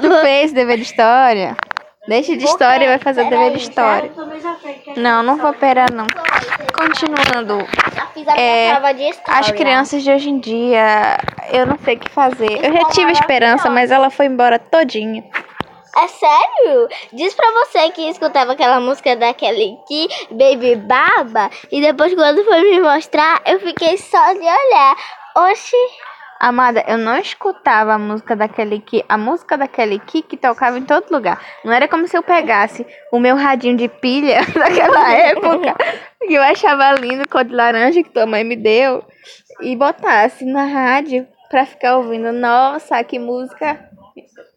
Tu 0.00 0.10
fez 0.22 0.52
dever 0.52 0.76
de 0.78 0.84
história? 0.84 1.54
Deixa 2.08 2.34
de 2.34 2.44
história 2.44 2.84
e 2.86 2.88
vai 2.88 2.98
fazer 2.98 3.28
dever 3.28 3.52
de 3.52 3.58
história. 3.58 4.10
Não, 4.96 5.22
não 5.22 5.36
vou 5.36 5.50
operar 5.50 5.92
não. 5.92 6.06
Continuando. 6.74 7.58
Já 7.94 8.06
fiz 8.06 8.26
a 8.26 8.32
minha 8.32 8.44
É, 8.44 8.70
prova 8.72 8.92
de 8.94 9.02
história. 9.02 9.40
As 9.40 9.50
crianças 9.52 10.02
de 10.02 10.10
hoje 10.10 10.30
em 10.30 10.38
dia, 10.40 11.18
eu 11.52 11.66
não 11.66 11.78
sei 11.78 11.96
o 11.96 11.98
que 12.00 12.10
fazer. 12.10 12.64
Eu 12.64 12.72
já 12.72 12.84
tive 12.86 13.12
esperança, 13.12 13.68
mas 13.68 13.90
ela 13.90 14.08
foi 14.10 14.26
embora 14.26 14.58
todinha. 14.58 15.22
É 15.96 16.08
sério? 16.08 16.88
Diz 17.12 17.34
pra 17.34 17.50
você 17.52 17.90
que 17.90 18.08
escutava 18.08 18.52
aquela 18.52 18.80
música 18.80 19.14
daquele 19.14 19.76
que 19.86 20.08
Baby 20.30 20.76
Baba 20.76 21.50
e 21.70 21.80
depois 21.80 22.14
quando 22.14 22.44
foi 22.44 22.62
me 22.62 22.80
mostrar, 22.80 23.42
eu 23.46 23.60
fiquei 23.60 23.98
só 23.98 24.32
de 24.32 24.40
olhar. 24.40 24.96
Oxi, 25.36 25.76
Amada, 26.42 26.84
eu 26.88 26.98
não 26.98 27.16
escutava 27.18 27.94
a 27.94 27.98
música 27.98 28.34
daquele 28.34 28.80
que 28.80 29.04
a 29.08 29.16
música 29.16 29.56
daquele 29.56 30.00
que 30.00 30.22
que 30.22 30.36
tocava 30.36 30.76
em 30.76 30.82
todo 30.82 31.12
lugar. 31.12 31.40
Não 31.64 31.72
era 31.72 31.86
como 31.86 32.08
se 32.08 32.16
eu 32.16 32.22
pegasse 32.22 32.84
o 33.12 33.20
meu 33.20 33.36
radinho 33.36 33.76
de 33.76 33.88
pilha 33.88 34.40
daquela 34.52 35.12
época 35.14 35.76
que 36.18 36.34
eu 36.34 36.42
achava 36.42 36.94
lindo, 36.94 37.28
cor 37.28 37.44
de 37.44 37.54
laranja 37.54 38.02
que 38.02 38.10
tua 38.10 38.26
mãe 38.26 38.42
me 38.42 38.56
deu 38.56 39.04
e 39.60 39.76
botasse 39.76 40.44
na 40.44 40.64
rádio 40.64 41.28
pra 41.48 41.64
ficar 41.64 41.98
ouvindo. 41.98 42.32
Nossa, 42.32 43.04
que 43.04 43.20
música 43.20 43.91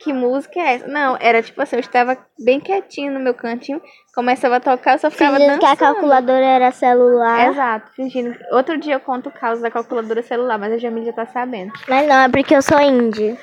que 0.06 0.14
música 0.14 0.60
é 0.60 0.76
essa? 0.76 0.88
Não, 0.88 1.18
era 1.20 1.42
tipo 1.42 1.60
assim, 1.60 1.78
eu 1.78 1.80
estava 1.80 2.16
bem 2.40 2.60
quietinho 2.60 3.12
no 3.12 3.20
meu 3.20 3.34
cantinho, 3.34 3.82
começava 4.14 4.58
a 4.58 4.60
tocar, 4.60 4.94
eu 4.94 5.00
só 5.00 5.10
ficava 5.10 5.38
fingindo 5.38 5.58
que 5.58 5.66
a 5.66 5.70
dançando. 5.70 5.94
calculadora 5.96 6.46
era 6.46 6.72
celular. 6.72 7.48
Exato, 7.48 7.92
fingindo. 7.96 8.38
Outro 8.52 8.78
dia 8.78 8.94
eu 8.94 9.00
conto 9.00 9.30
o 9.30 9.32
caso 9.32 9.64
da 9.64 9.72
calculadora 9.72 10.22
celular, 10.22 10.60
mas 10.60 10.74
a 10.74 10.78
Jamila 10.78 11.08
já 11.08 11.14
tá 11.14 11.26
sabendo. 11.26 11.74
Mas 11.88 12.08
não, 12.08 12.18
é 12.18 12.30
porque 12.30 12.56
eu 12.56 12.62
sou 12.62 12.80
indie. 12.80 13.36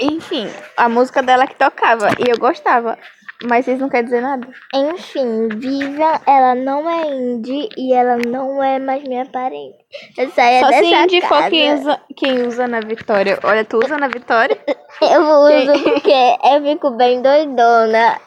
Enfim, 0.00 0.48
a 0.76 0.88
música 0.88 1.20
dela 1.24 1.44
que 1.44 1.56
tocava 1.56 2.08
e 2.24 2.30
eu 2.30 2.38
gostava, 2.38 2.96
mas 3.44 3.64
vocês 3.64 3.78
não 3.80 3.88
querem 3.88 4.04
dizer 4.04 4.20
nada. 4.20 4.46
Enfim, 4.74 5.48
Vivian, 5.48 6.20
ela 6.26 6.54
não 6.54 6.88
é 6.88 7.06
indie 7.06 7.68
e 7.76 7.92
ela 7.92 8.16
não 8.16 8.62
é 8.62 8.78
mais 8.78 9.02
minha 9.04 9.26
parente. 9.26 9.76
Eu 10.16 10.30
saia 10.30 10.60
Só 10.60 10.66
se 10.72 10.80
dessa 10.82 11.02
indie 11.02 11.20
for 11.22 11.28
casa. 11.28 11.50
quem 11.50 11.74
usa, 11.74 12.00
quem 12.16 12.46
usa 12.46 12.68
na 12.68 12.80
Vitória. 12.80 13.38
Olha, 13.42 13.64
tu 13.64 13.78
usa 13.78 13.96
na 13.98 14.08
Vitória? 14.08 14.58
Eu 15.00 15.22
uso 15.22 15.82
porque 15.84 16.12
eu 16.44 16.62
fico 16.62 16.90
bem 16.90 17.22
doidona. 17.22 18.20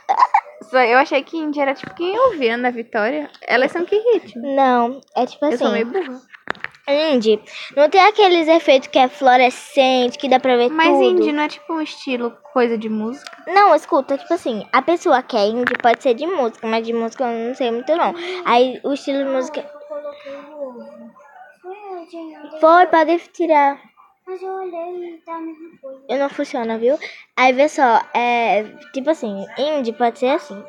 Eu 0.73 0.97
achei 0.97 1.21
que 1.21 1.37
indie 1.37 1.61
era 1.61 1.75
tipo 1.75 1.93
quem 1.93 2.17
ouvia 2.19 2.57
na 2.57 2.71
Vitória. 2.71 3.29
Elas 3.47 3.71
são 3.71 3.85
que 3.85 3.95
ritmo. 3.95 4.55
Não, 4.55 4.99
é 5.15 5.25
tipo 5.25 5.45
Eu 5.45 5.57
sou 5.57 5.67
assim. 5.67 5.73
meio 5.75 5.85
burra. 5.85 6.19
Indie, 6.87 7.41
não 7.77 7.89
tem 7.89 8.01
aqueles 8.01 8.47
efeitos 8.47 8.89
que 8.89 8.99
é 8.99 9.07
fluorescente, 9.07 10.17
que 10.17 10.27
dá 10.27 10.37
pra 10.39 10.57
ver 10.57 10.69
Mas 10.69 10.89
tudo. 10.89 11.03
indie 11.03 11.31
não 11.31 11.43
é 11.43 11.47
tipo 11.47 11.73
um 11.73 11.81
estilo, 11.81 12.31
coisa 12.51 12.77
de 12.77 12.89
música. 12.89 13.31
Não, 13.47 13.73
escuta, 13.73 14.17
tipo 14.17 14.33
assim, 14.33 14.67
a 14.71 14.81
pessoa 14.81 15.21
que 15.23 15.37
é 15.37 15.47
indie 15.47 15.77
pode 15.81 16.03
ser 16.03 16.13
de 16.13 16.27
música, 16.27 16.67
mas 16.67 16.85
de 16.85 16.91
música 16.93 17.23
eu 17.23 17.47
não 17.47 17.55
sei 17.55 17.71
muito 17.71 17.95
não. 17.95 18.13
Aí 18.45 18.81
o 18.83 18.93
estilo 18.93 19.23
de 19.23 19.29
música. 19.29 19.65
Foi, 22.59 22.85
pode 22.87 23.17
tirar. 23.29 23.92
Mas 24.25 24.41
eu 24.41 24.49
olhei 24.53 25.15
e 25.15 25.17
tá 25.25 25.35
a 25.35 25.39
mesma 25.41 25.69
coisa. 25.81 25.99
E 26.09 26.17
não 26.17 26.29
funciona, 26.29 26.77
viu? 26.77 26.97
Aí 27.35 27.51
vê 27.51 27.67
só, 27.67 28.01
é. 28.13 28.63
Tipo 28.93 29.09
assim, 29.09 29.45
indie 29.57 29.91
pode 29.91 30.19
ser 30.19 30.29
assim. 30.29 30.63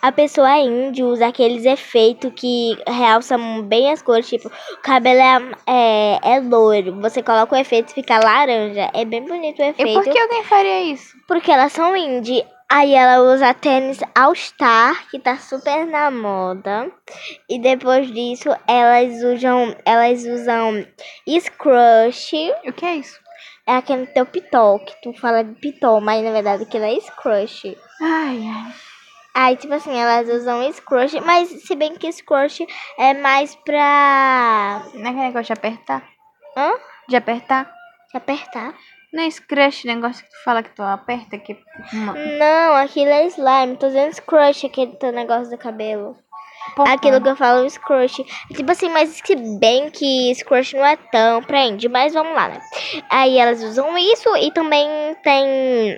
A 0.00 0.10
pessoa 0.10 0.50
é 0.50 0.60
indie, 0.62 1.02
usa 1.02 1.26
aqueles 1.26 1.64
efeitos 1.66 2.32
que 2.34 2.78
realçam 2.88 3.62
bem 3.62 3.92
as 3.92 4.00
cores. 4.00 4.28
Tipo, 4.28 4.48
o 4.48 4.76
cabelo 4.82 5.20
é, 5.20 5.52
é, 5.66 6.18
é 6.36 6.40
loiro. 6.40 6.98
Você 7.02 7.22
coloca 7.22 7.54
o 7.54 7.58
efeito 7.58 7.90
e 7.90 7.94
fica 7.94 8.18
laranja. 8.18 8.90
É 8.94 9.04
bem 9.04 9.22
bonito 9.22 9.60
o 9.60 9.64
E 9.64 9.68
efeito. 9.68 9.92
por 10.02 10.10
que 10.10 10.18
alguém 10.18 10.42
faria 10.44 10.82
isso? 10.84 11.14
Porque 11.28 11.52
elas 11.52 11.72
são 11.72 11.94
indie. 11.96 12.44
Aí 12.76 12.92
ela 12.92 13.22
usa 13.32 13.54
tênis 13.54 14.00
All 14.16 14.34
Star, 14.34 15.08
que 15.08 15.20
tá 15.20 15.36
super 15.36 15.86
na 15.86 16.10
moda. 16.10 16.90
E 17.48 17.56
depois 17.60 18.10
disso, 18.10 18.48
elas 18.66 19.22
usam, 19.22 19.76
elas 19.86 20.24
usam 20.24 20.84
Scrush. 21.24 22.32
O 22.66 22.72
que 22.72 22.84
é 22.84 22.96
isso? 22.96 23.16
É 23.64 23.76
aquele 23.76 24.06
teu 24.08 24.26
pitol, 24.26 24.80
que 24.80 24.92
tu 25.00 25.12
fala 25.12 25.44
de 25.44 25.54
pitol, 25.54 26.00
mas 26.00 26.24
na 26.24 26.32
verdade 26.32 26.64
aquilo 26.64 26.84
é 26.84 26.98
Scrush. 26.98 27.76
Ai, 28.02 28.44
ai. 28.44 28.74
Aí, 29.36 29.56
tipo 29.56 29.72
assim, 29.72 29.96
elas 29.96 30.28
usam 30.28 30.72
Scrush, 30.72 31.20
mas 31.20 31.50
se 31.50 31.76
bem 31.76 31.94
que 31.94 32.10
Scrush 32.10 32.66
é 32.98 33.14
mais 33.14 33.54
pra... 33.54 34.82
Não 34.94 35.06
é 35.06 35.10
aquele 35.10 35.26
negócio 35.26 35.44
de 35.44 35.52
apertar? 35.52 36.02
Hã? 36.56 36.72
De 37.08 37.14
apertar? 37.14 37.72
Apertar. 38.12 38.74
Não 39.14 39.22
é 39.22 39.28
crush, 39.48 39.84
negócio 39.84 40.24
que 40.24 40.30
tu 40.30 40.42
fala 40.44 40.62
que 40.62 40.70
tu 40.74 40.82
aperta, 40.82 41.38
que... 41.38 41.56
uma- 41.92 42.14
Não, 42.14 42.74
aquilo 42.74 43.10
é 43.10 43.26
slime. 43.26 43.76
Tô 43.76 43.86
dizendo 43.86 44.12
Scrush, 44.12 44.66
aquele 44.66 44.96
teu 44.96 45.12
negócio 45.12 45.48
do 45.50 45.56
cabelo. 45.56 46.16
Porra. 46.74 46.94
Aquilo 46.94 47.20
que 47.20 47.28
eu 47.28 47.36
falo, 47.36 47.68
Scrush. 47.70 48.24
Tipo 48.56 48.72
assim, 48.72 48.88
mas 48.88 49.10
se 49.10 49.36
bem 49.60 49.88
que 49.90 50.34
Scrush 50.34 50.72
não 50.72 50.84
é 50.84 50.96
tão 50.96 51.42
pra 51.42 51.64
indie, 51.64 51.88
mas 51.88 52.12
vamos 52.12 52.34
lá, 52.34 52.48
né? 52.48 52.58
Aí 53.08 53.38
elas 53.38 53.62
usam 53.62 53.96
isso 53.96 54.36
e 54.36 54.50
também 54.50 54.88
tem. 55.22 55.96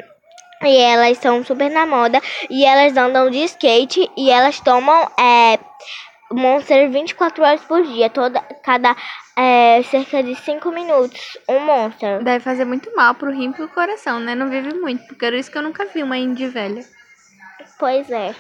E 0.63 0.77
elas 0.79 1.19
são 1.19 1.45
super 1.45 1.71
na 1.71 1.87
moda. 1.87 2.21
E 2.51 2.65
elas 2.67 2.97
andam 2.97 3.31
de 3.31 3.45
skate 3.45 4.11
e 4.17 4.31
elas 4.31 4.59
tomam 4.61 5.09
é, 5.19 5.59
Monster 6.31 6.91
24 6.91 7.45
horas 7.45 7.61
por 7.63 7.83
dia. 7.85 8.11
Toda, 8.11 8.41
cada 8.63 8.97
é, 9.37 9.83
cerca 9.85 10.23
de 10.23 10.35
5 10.35 10.71
minutos. 10.71 11.39
Um 11.49 11.61
Monster. 11.61 12.23
Deve 12.23 12.41
fazer 12.41 12.65
muito 12.65 12.95
mal 12.95 13.15
pro 13.15 13.31
rim 13.31 13.51
e 13.51 13.53
pro 13.53 13.69
coração, 13.69 14.19
né? 14.21 14.35
Não 14.35 14.49
vive 14.49 14.75
muito, 14.75 15.07
porque 15.07 15.25
era 15.25 15.37
isso 15.37 15.51
que 15.51 15.59
eu 15.59 15.63
nunca 15.63 15.85
vi 15.87 16.03
uma 16.03 16.19
indie 16.19 16.49
velha. 16.49 16.85
Pois 17.79 18.11
é. 18.11 18.35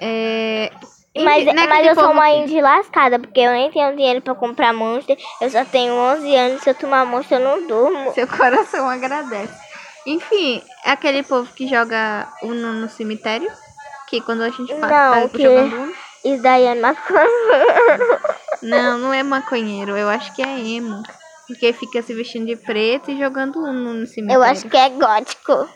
É... 0.00 0.70
Mas, 1.14 1.46
é 1.46 1.52
mas 1.52 1.86
eu 1.86 1.94
sou 1.94 2.10
uma 2.10 2.30
indie 2.30 2.60
lascada, 2.62 3.18
porque 3.18 3.40
eu 3.40 3.52
nem 3.52 3.70
tenho 3.70 3.94
dinheiro 3.94 4.22
pra 4.22 4.34
comprar 4.34 4.72
Monster. 4.72 5.16
Eu 5.40 5.50
só 5.50 5.62
tenho 5.64 5.92
11 5.92 6.34
anos. 6.34 6.62
Se 6.62 6.70
eu 6.70 6.74
tomar 6.74 7.04
Monster, 7.04 7.38
eu 7.38 7.44
não 7.44 7.66
durmo. 7.66 8.12
Seu 8.14 8.26
coração 8.26 8.88
agradece. 8.88 9.52
Enfim, 10.06 10.62
é 10.84 10.90
aquele 10.90 11.22
povo 11.22 11.52
que 11.52 11.68
joga 11.68 12.26
Uno 12.42 12.72
no 12.72 12.88
cemitério. 12.88 13.50
Que 14.12 14.20
quando 14.20 14.42
a 14.42 14.50
gente 14.50 14.68
faz, 14.78 14.92
Não, 14.92 15.12
faz 15.14 15.32
que- 15.32 15.42
jogando 15.42 15.72
Uno. 15.74 15.92
Isso 16.22 16.42
daí 16.42 16.64
é 16.66 16.74
maconha. 16.74 17.20
Não, 18.62 18.98
não 18.98 19.12
é 19.12 19.22
maconheiro. 19.24 19.96
Eu 19.96 20.08
acho 20.08 20.32
que 20.34 20.42
é 20.42 20.60
emo. 20.60 21.02
Porque 21.48 21.72
fica 21.72 22.00
se 22.02 22.14
vestindo 22.14 22.46
de 22.46 22.54
preto 22.56 23.10
e 23.10 23.18
jogando 23.18 23.58
Uno 23.58 23.94
no 23.94 24.06
cemitério. 24.06 24.38
Eu 24.38 24.42
acho 24.48 24.68
que 24.68 24.76
é 24.76 24.88
gótico. 24.90 25.68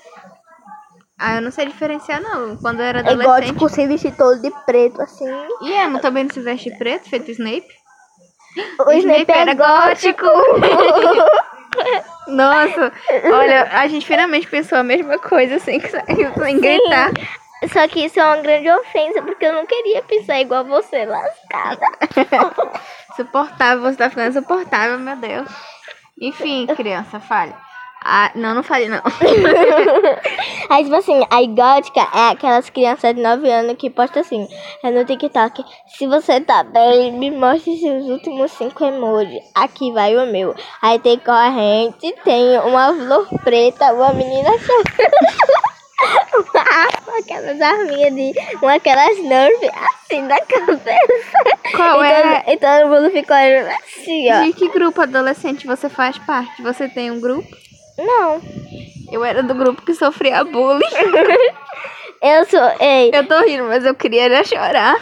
Ah, 1.19 1.37
eu 1.37 1.43
não 1.43 1.51
sei 1.51 1.67
diferenciar, 1.67 2.21
não. 2.23 2.57
Quando 2.59 2.81
eu 2.81 2.87
era 2.87 2.99
É 2.99 3.01
adolescente. 3.01 3.27
gótico 3.55 3.69
sem 3.71 3.89
vestir 3.89 4.15
todo 4.17 4.41
de 4.41 4.51
preto, 4.67 5.01
assim. 5.01 5.25
E 5.63 5.73
emo 5.73 5.99
também 5.99 6.25
não 6.25 6.31
se 6.31 6.41
veste 6.41 6.71
de 6.71 6.77
preto, 6.79 7.09
feito 7.09 7.31
Snape? 7.31 7.67
O 8.87 8.93
Snape 8.93 9.33
é 9.33 9.55
gótico. 9.55 10.27
Nossa, 12.29 12.93
olha, 13.33 13.69
a 13.73 13.87
gente 13.89 14.07
finalmente 14.07 14.47
pensou 14.49 14.79
a 14.79 14.83
mesma 14.83 15.19
coisa 15.19 15.59
sem, 15.59 15.81
sem 16.39 16.61
gritar. 16.61 17.11
Só 17.73 17.89
que 17.89 18.05
isso 18.05 18.21
é 18.21 18.25
uma 18.25 18.43
grande 18.43 18.71
ofensa, 18.71 19.23
porque 19.23 19.47
eu 19.47 19.53
não 19.53 19.67
queria 19.67 20.03
pensar 20.03 20.41
igual 20.41 20.65
você, 20.65 21.07
lascada. 21.07 21.87
Suportável, 23.17 23.83
você 23.83 23.97
tá 23.97 24.11
ficando 24.11 24.29
insuportável, 24.29 24.99
meu 24.99 25.17
Deus. 25.17 25.49
Enfim, 26.21 26.67
criança, 26.67 27.19
fale. 27.19 27.55
Ah, 28.09 28.31
não, 28.35 28.55
não 28.55 28.63
falei 28.63 28.89
não. 28.89 29.01
Aí, 30.71 30.85
tipo 30.85 30.95
assim, 30.95 31.27
a 31.29 31.45
gótica 31.47 32.07
é 32.15 32.31
aquelas 32.31 32.71
crianças 32.71 33.15
de 33.15 33.21
9 33.21 33.51
anos 33.51 33.77
que 33.77 33.91
postam 33.91 34.23
assim, 34.23 34.47
é 34.85 34.91
no 34.91 35.05
TikTok. 35.05 35.65
Se 35.89 36.07
você 36.07 36.41
tá 36.41 36.63
bem, 36.63 37.13
me 37.13 37.31
mostre 37.33 37.77
seus 37.79 38.05
últimos 38.07 38.53
5 38.53 38.85
emojis. 38.85 39.43
Aqui 39.55 39.93
vai 39.93 40.17
o 40.17 40.27
meu. 40.27 40.55
Aí 40.81 40.99
tem 41.01 41.19
corrente, 41.19 42.15
tem 42.23 42.59
uma 42.61 42.95
flor 42.95 43.29
preta, 43.43 43.93
uma 43.93 44.13
menina 44.13 44.51
chorando. 45.99 47.19
aquelas 47.19 47.61
arminhas 47.61 48.15
de. 48.15 48.59
Com 48.59 48.69
aquelas 48.69 49.19
nerves 49.19 49.71
assim 49.75 50.23
na 50.23 50.39
cabeça. 50.41 50.91
Qual 51.75 52.05
e, 52.05 52.09
é? 52.09 52.41
todo, 52.41 52.51
e 52.53 52.57
todo 52.57 52.89
mundo 52.89 53.11
ficou 53.11 53.37
olhando 53.37 53.69
assim, 53.69 54.33
ó. 54.33 54.43
De 54.43 54.53
que 54.53 54.69
grupo 54.69 55.01
adolescente 55.01 55.67
você 55.67 55.89
faz 55.89 56.19
parte? 56.19 56.63
Você 56.63 56.89
tem 56.89 57.11
um 57.11 57.21
grupo? 57.21 57.49
Não. 57.99 58.41
Eu 59.11 59.25
era 59.25 59.43
do 59.43 59.55
grupo 59.55 59.83
que 59.83 59.95
sofria 59.95 60.45
bullying. 60.45 60.85
Eu 62.23 62.45
sou. 62.47 62.61
Ei, 62.81 63.11
Eu 63.13 63.29
tô 63.29 63.39
rindo, 63.43 63.65
mas 63.65 63.85
eu 63.85 63.95
queria 63.95 64.43
chorar. 64.43 64.97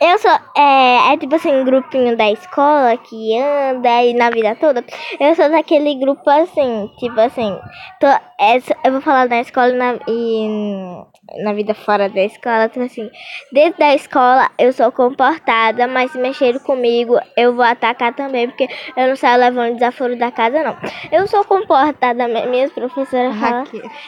Eu 0.00 0.18
sou, 0.18 0.30
é, 0.56 1.12
é 1.12 1.16
tipo 1.16 1.34
assim, 1.34 1.54
um 1.54 1.64
grupinho 1.64 2.16
da 2.16 2.30
escola 2.30 2.96
que 2.96 3.38
anda 3.38 3.88
aí 3.88 4.14
na 4.14 4.30
vida 4.30 4.54
toda. 4.56 4.84
Eu 5.18 5.34
sou 5.34 5.50
daquele 5.50 5.94
grupo 5.96 6.28
assim, 6.30 6.90
tipo 6.98 7.20
assim, 7.20 7.58
tô, 8.00 8.06
essa, 8.38 8.76
eu 8.84 8.92
vou 8.92 9.00
falar 9.00 9.28
na 9.28 9.40
escola 9.40 9.68
e 9.68 9.76
na, 9.76 9.98
e 10.08 11.06
na 11.42 11.52
vida 11.52 11.74
fora 11.74 12.08
da 12.08 12.22
escola, 12.22 12.68
tipo 12.68 12.84
assim, 12.84 13.10
dentro 13.52 13.78
da 13.80 13.94
escola 13.94 14.48
eu 14.58 14.72
sou 14.72 14.92
comportada, 14.92 15.86
mas 15.88 16.10
se 16.12 16.18
mexerem 16.18 16.60
comigo 16.60 17.18
eu 17.36 17.54
vou 17.54 17.64
atacar 17.64 18.14
também, 18.14 18.48
porque 18.48 18.68
eu 18.96 19.08
não 19.08 19.16
saio 19.16 19.40
levando 19.40 19.74
desaforo 19.74 20.16
da 20.16 20.30
casa, 20.30 20.62
não. 20.62 20.76
Eu 21.10 21.26
sou 21.26 21.44
comportada, 21.44 22.28
mi- 22.28 22.46
minhas 22.46 22.70
professoras 22.72 23.34
falam. 23.36 23.64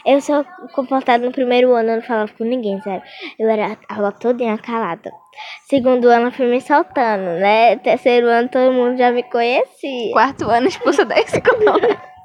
Eu 0.07 0.20
sou 0.20 0.44
comportada 0.74 1.24
no 1.24 1.33
primeiro 1.33 1.72
ano, 1.74 1.90
eu 1.90 1.96
não 1.96 2.02
falava 2.02 2.31
com 2.37 2.44
ninguém, 2.44 2.81
sério. 2.83 3.02
Eu 3.38 3.48
era 3.50 3.76
a 3.88 3.94
aula 3.96 4.12
todinha 4.12 4.57
calada. 4.59 5.11
Segundo 5.68 6.09
ano 6.09 6.28
eu 6.28 6.33
fui 6.33 6.46
me 6.46 6.61
soltando, 6.61 7.38
né? 7.40 7.76
Terceiro 7.76 8.26
ano 8.26 8.48
todo 8.48 8.72
mundo 8.72 8.96
já 8.96 9.11
me 9.11 9.22
conhecia. 9.24 10.12
Quarto 10.12 10.48
ano 10.48 10.66
expulsa 10.68 11.04
da 11.04 11.18
escola. 11.18 11.78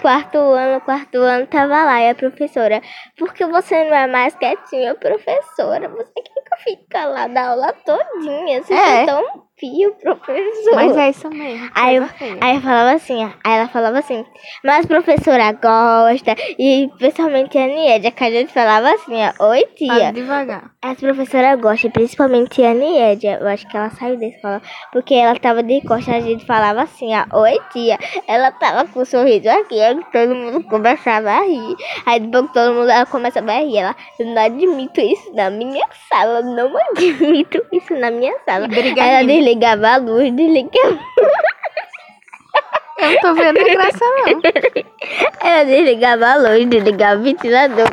Quarto 0.00 0.38
ano, 0.38 0.80
quarto 0.80 1.18
ano 1.18 1.46
tava 1.46 1.84
lá 1.84 2.00
e 2.00 2.10
a 2.10 2.14
professora. 2.14 2.80
Por 3.18 3.34
que 3.34 3.44
você 3.46 3.84
não 3.84 3.94
é 3.96 4.06
mais 4.06 4.34
quietinha, 4.36 4.94
professora? 4.94 5.88
Você 5.88 6.12
que 6.14 6.56
fica 6.64 7.04
lá 7.06 7.26
da 7.26 7.48
aula 7.50 7.72
todinha. 7.72 8.62
Você 8.62 8.74
É. 8.74 9.02
é 9.02 9.06
tão 9.06 9.22
fio, 9.60 9.94
professor. 10.00 10.74
Mas 10.74 10.96
é 10.96 11.10
isso 11.10 11.28
mesmo. 11.28 11.70
Aí 11.74 11.96
eu, 11.96 12.04
aí 12.40 12.56
eu 12.56 12.62
falava 12.62 12.92
assim, 12.92 13.22
aí 13.44 13.58
ela 13.58 13.68
falava 13.68 13.98
assim, 13.98 14.24
mas 14.64 14.86
professora 14.86 15.52
gosta, 15.52 16.34
e 16.58 16.90
principalmente 16.98 17.58
a 17.58 17.66
Niédia, 17.66 18.10
que 18.10 18.24
a 18.24 18.30
gente 18.30 18.52
falava 18.52 18.90
assim, 18.94 19.16
ó, 19.38 19.50
oi 19.50 19.64
Fala 19.86 20.00
tia. 20.00 20.12
devagar. 20.12 20.70
As 20.82 20.98
professoras 20.98 21.60
gostam, 21.60 21.90
principalmente 21.90 22.64
a 22.64 22.72
Niédia, 22.72 23.38
eu 23.40 23.46
acho 23.46 23.68
que 23.68 23.76
ela 23.76 23.90
saiu 23.90 24.18
da 24.18 24.26
escola, 24.26 24.62
porque 24.92 25.14
ela 25.14 25.38
tava 25.38 25.62
de 25.62 25.82
costas, 25.82 26.14
a 26.14 26.20
gente 26.20 26.46
falava 26.46 26.82
assim, 26.82 27.10
ó, 27.14 27.40
oi 27.40 27.58
tia. 27.72 27.98
Ela 28.26 28.50
tava 28.52 28.86
com 28.88 29.00
um 29.00 29.04
sorriso 29.04 29.50
aqui, 29.50 29.80
aí 29.80 30.00
todo 30.10 30.34
mundo 30.34 30.64
começava 30.64 31.30
a 31.30 31.42
rir, 31.42 31.76
aí 32.06 32.20
depois 32.20 32.50
todo 32.52 32.74
mundo 32.74 32.90
ela 32.90 33.06
começava 33.06 33.52
a 33.52 33.60
rir, 33.60 33.76
ela, 33.76 33.94
eu 34.18 34.26
não 34.26 34.42
admito 34.42 35.00
isso 35.00 35.34
na 35.34 35.50
minha 35.50 35.86
sala, 36.08 36.40
não 36.42 36.72
admito 36.90 37.62
isso 37.72 37.94
na 37.94 38.10
minha 38.10 38.34
sala. 38.46 38.66
Briga 38.66 39.02
Aí 39.02 39.10
ela 39.10 39.32
desligava 39.54 39.88
a 39.88 39.96
luz, 39.96 40.32
desligava 40.32 40.98
Eu 42.98 43.10
não 43.10 43.20
tô 43.20 43.34
vendo 43.34 43.58
a 43.58 43.64
graça, 43.64 44.04
não. 44.04 44.40
Ela 45.48 45.64
desligava 45.64 46.26
a 46.26 46.36
luz, 46.36 46.66
desligava 46.66 47.20
o 47.20 47.24
ventilador. 47.24 47.88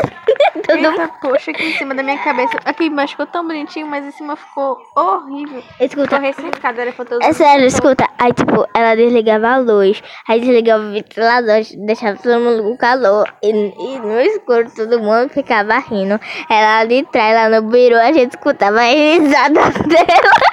Todo 0.66 0.78
Eita, 0.78 1.08
poxa, 1.20 1.50
aqui 1.50 1.64
em 1.64 1.72
cima 1.72 1.94
da 1.94 2.02
minha 2.02 2.18
cabeça. 2.18 2.58
Aqui 2.64 2.84
embaixo 2.84 3.12
ficou 3.12 3.26
tão 3.26 3.46
bonitinho, 3.46 3.86
mas 3.86 4.04
em 4.04 4.10
cima 4.12 4.36
ficou 4.36 4.78
horrível. 4.96 5.62
Escuta, 5.78 6.18
recém-ficada, 6.18 6.82
ele 6.82 6.92
faltou 6.92 7.18
é 7.22 7.32
sério, 7.32 7.66
escuta. 7.66 8.08
Aí, 8.18 8.32
tipo, 8.32 8.66
ela 8.74 8.94
desligava 8.94 9.48
a 9.48 9.56
luz, 9.58 10.02
aí 10.28 10.40
desligava 10.40 10.84
o 10.84 10.92
ventilador, 10.92 11.62
deixava 11.86 12.18
todo 12.18 12.40
mundo 12.40 12.62
com 12.62 12.76
calor. 12.76 13.32
E, 13.42 13.50
e 13.50 13.98
no 13.98 14.20
escuro 14.20 14.70
todo 14.74 15.00
mundo 15.00 15.28
ficava 15.30 15.78
rindo. 15.78 16.20
Ela 16.48 16.80
ali 16.80 17.00
atrás, 17.00 17.34
lá 17.34 17.60
no 17.60 17.68
bureau, 17.68 18.00
a 18.00 18.12
gente 18.12 18.32
escutava 18.32 18.80
a 18.80 18.84
risada 18.84 19.60
dela. 19.88 20.49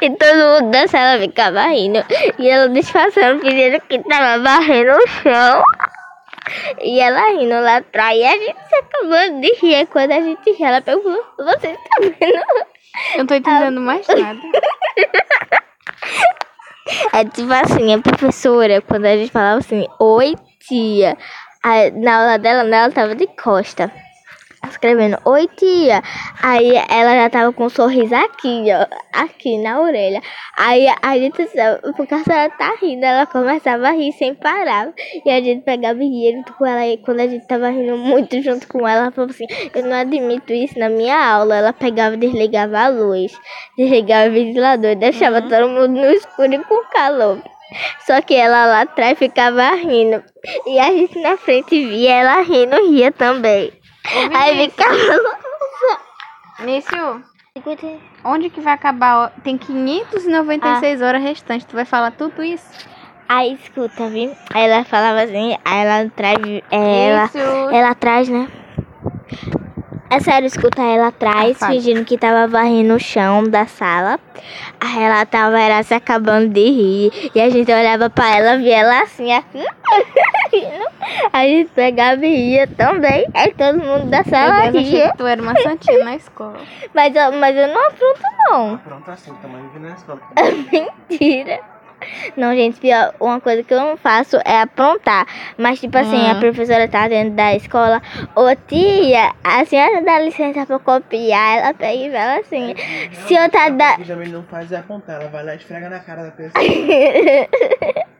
E 0.00 0.10
todo 0.10 0.62
mundo 0.62 0.70
da 0.70 0.86
sala 0.86 1.18
ficava 1.18 1.66
rindo. 1.68 2.04
E 2.38 2.48
ela 2.48 2.68
disfarçando, 2.68 3.40
fingindo 3.40 3.80
que 3.82 3.98
tava 4.00 4.42
varrendo 4.42 4.92
o 4.92 5.08
chão. 5.08 5.62
E 6.80 7.00
ela 7.00 7.30
rindo 7.30 7.60
lá 7.60 7.76
atrás. 7.76 8.18
E 8.18 8.24
a 8.24 8.36
gente 8.36 8.68
se 8.68 8.74
acabando 8.76 9.40
de 9.40 9.54
rir. 9.60 9.86
Quando 9.86 10.12
a 10.12 10.20
gente 10.20 10.52
ri, 10.52 10.64
ela 10.64 10.80
perguntou: 10.80 11.24
Você 11.38 11.68
tá 11.68 12.00
vendo? 12.00 12.44
Eu 13.14 13.18
não 13.18 13.26
tô 13.26 13.34
entendendo 13.34 13.80
mais 13.80 14.06
nada. 14.08 14.40
É 17.12 17.24
tipo 17.24 17.52
assim, 17.52 17.94
a 17.94 17.98
professora, 17.98 18.80
quando 18.82 19.06
a 19.06 19.16
gente 19.16 19.30
falava 19.30 19.58
assim, 19.58 19.86
oi 20.00 20.34
tia, 20.66 21.16
aí, 21.62 21.90
na 21.92 22.16
aula 22.16 22.38
dela, 22.38 22.62
ela 22.62 22.90
tava 22.90 23.14
de 23.14 23.26
costa. 23.28 23.90
Escrevendo, 24.82 25.16
oi 25.24 25.46
tia. 25.46 26.02
Aí 26.42 26.72
ela 26.90 27.14
já 27.14 27.30
tava 27.30 27.52
com 27.52 27.66
um 27.66 27.68
sorriso 27.68 28.16
aqui, 28.16 28.64
ó. 28.72 28.84
Aqui 29.12 29.56
na 29.58 29.80
orelha. 29.80 30.20
Aí 30.58 30.88
a 31.00 31.16
gente 31.16 31.36
porque 31.96 32.12
a 32.12 32.24
senhora 32.24 32.50
tá 32.50 32.74
rindo, 32.82 33.04
ela 33.04 33.24
começava 33.24 33.86
a 33.86 33.92
rir 33.92 34.10
sem 34.14 34.34
parar. 34.34 34.92
E 35.24 35.30
a 35.30 35.40
gente 35.40 35.62
pegava 35.62 36.02
e 36.02 36.08
ria 36.08 36.36
junto 36.36 36.52
com 36.54 36.66
ela. 36.66 36.84
E 36.84 36.96
quando 36.96 37.20
a 37.20 37.28
gente 37.28 37.46
tava 37.46 37.68
rindo 37.70 37.96
muito 37.96 38.42
junto 38.42 38.66
com 38.66 38.80
ela, 38.80 39.02
ela 39.02 39.10
falou 39.12 39.30
assim, 39.30 39.46
eu 39.72 39.84
não 39.84 39.94
admito 39.94 40.52
isso 40.52 40.76
na 40.76 40.88
minha 40.88 41.16
aula. 41.16 41.58
Ela 41.58 41.72
pegava 41.72 42.16
e 42.16 42.18
desligava 42.18 42.80
a 42.80 42.88
luz, 42.88 43.30
desligava 43.78 44.30
o 44.30 44.32
ventilador, 44.32 44.96
deixava 44.96 45.42
todo 45.42 45.68
mundo 45.68 45.90
no 45.90 46.10
escuro 46.10 46.54
e 46.54 46.58
com 46.58 46.84
calor. 46.86 47.40
Só 48.04 48.20
que 48.20 48.34
ela 48.34 48.66
lá 48.66 48.80
atrás 48.80 49.16
ficava 49.16 49.76
rindo. 49.76 50.24
E 50.66 50.80
a 50.80 50.90
gente 50.90 51.20
na 51.20 51.36
frente 51.36 51.86
via 51.86 52.14
ela 52.14 52.40
rindo, 52.40 52.90
ria 52.90 53.12
também. 53.12 53.80
Aí 54.34 54.70
ficava. 54.70 54.96
Nício, 56.60 57.22
onde 58.24 58.50
que 58.50 58.60
vai 58.60 58.72
acabar? 58.74 59.32
Tem 59.42 59.56
596 59.58 61.02
horas 61.02 61.22
restantes. 61.22 61.66
Tu 61.66 61.74
vai 61.74 61.84
falar 61.84 62.12
tudo 62.12 62.42
isso? 62.42 62.66
Aí 63.28 63.54
escuta, 63.54 64.08
viu? 64.08 64.34
Aí 64.52 64.64
ela 64.68 64.84
falava 64.84 65.22
assim, 65.22 65.56
aí 65.64 65.78
ela 65.86 66.00
atrás. 66.02 66.36
é, 66.70 67.08
Ela, 67.08 67.30
ela 67.72 67.90
atrás, 67.90 68.28
né? 68.28 68.48
É 70.12 70.20
sério, 70.20 70.46
escuta 70.46 70.82
ela 70.82 71.06
atrás, 71.06 71.56
Ah, 71.62 71.68
fingindo 71.68 72.04
que 72.04 72.18
tava 72.18 72.46
varrendo 72.46 72.94
o 72.94 73.00
chão 73.00 73.44
da 73.44 73.64
sala. 73.64 74.20
Aí 74.78 75.02
ela 75.02 75.24
tava 75.24 75.58
era, 75.58 75.82
se 75.82 75.94
acabando 75.94 76.48
de 76.52 76.68
rir. 76.68 77.30
E 77.34 77.40
a 77.40 77.48
gente 77.48 77.72
olhava 77.72 78.10
pra 78.10 78.28
ela, 78.36 78.58
via 78.58 78.76
ela 78.80 79.00
assim, 79.00 79.32
assim. 79.32 79.64
rindo. 80.52 80.84
a 81.32 81.44
gente 81.44 81.70
pegava 81.70 82.26
e 82.26 82.28
ria 82.28 82.66
também. 82.66 83.24
Aí 83.32 83.54
todo 83.54 83.78
mundo 83.78 84.10
da 84.10 84.22
sala 84.22 84.70
Deus, 84.70 84.84
achei 84.84 85.00
ria. 85.00 85.10
que 85.12 85.16
tu 85.16 85.26
era 85.26 85.40
uma 85.40 85.58
santinha 85.58 86.04
na 86.04 86.14
escola. 86.14 86.58
Mas 86.92 87.16
eu, 87.16 87.32
mas 87.32 87.56
eu 87.56 87.68
não 87.68 87.86
apronto, 87.86 88.20
não. 88.50 88.78
Pronto, 88.78 89.10
assim, 89.10 89.32
também 89.36 89.66
vindo 89.72 89.88
na 89.88 89.94
escola. 89.94 90.20
Mentira. 91.08 91.60
Não, 92.36 92.54
gente, 92.54 92.80
pior, 92.80 93.14
uma 93.20 93.40
coisa 93.40 93.62
que 93.62 93.72
eu 93.72 93.80
não 93.80 93.96
faço 93.96 94.36
é 94.44 94.60
aprontar. 94.60 95.26
Mas, 95.56 95.80
tipo 95.80 95.96
assim, 95.98 96.28
a 96.28 96.32
Hum. 96.34 96.40
professora 96.40 96.88
tá 96.88 97.08
dentro 97.08 97.34
da 97.34 97.54
escola. 97.54 98.00
Ô 98.34 98.54
tia, 98.66 99.32
a 99.44 99.64
senhora 99.64 100.02
dá 100.02 100.18
licença 100.18 100.66
pra 100.66 100.78
copiar. 100.78 101.58
Ela 101.58 101.74
pega 101.74 101.92
e 101.94 102.10
fala 102.10 102.40
assim. 102.40 102.74
Se 103.26 103.34
eu 103.34 103.48
tá 103.50 103.68
da. 103.68 103.94
O 103.94 103.96
que 103.98 104.04
também 104.04 104.28
não 104.28 104.42
faz 104.44 104.70
é 104.72 104.76
apontar, 104.78 105.20
ela 105.20 105.28
vai 105.30 105.44
lá 105.44 105.54
e 105.54 105.56
esfrega 105.56 105.88
na 105.88 106.00
cara 106.00 106.24
da 106.24 106.30
pessoa. 106.30 106.52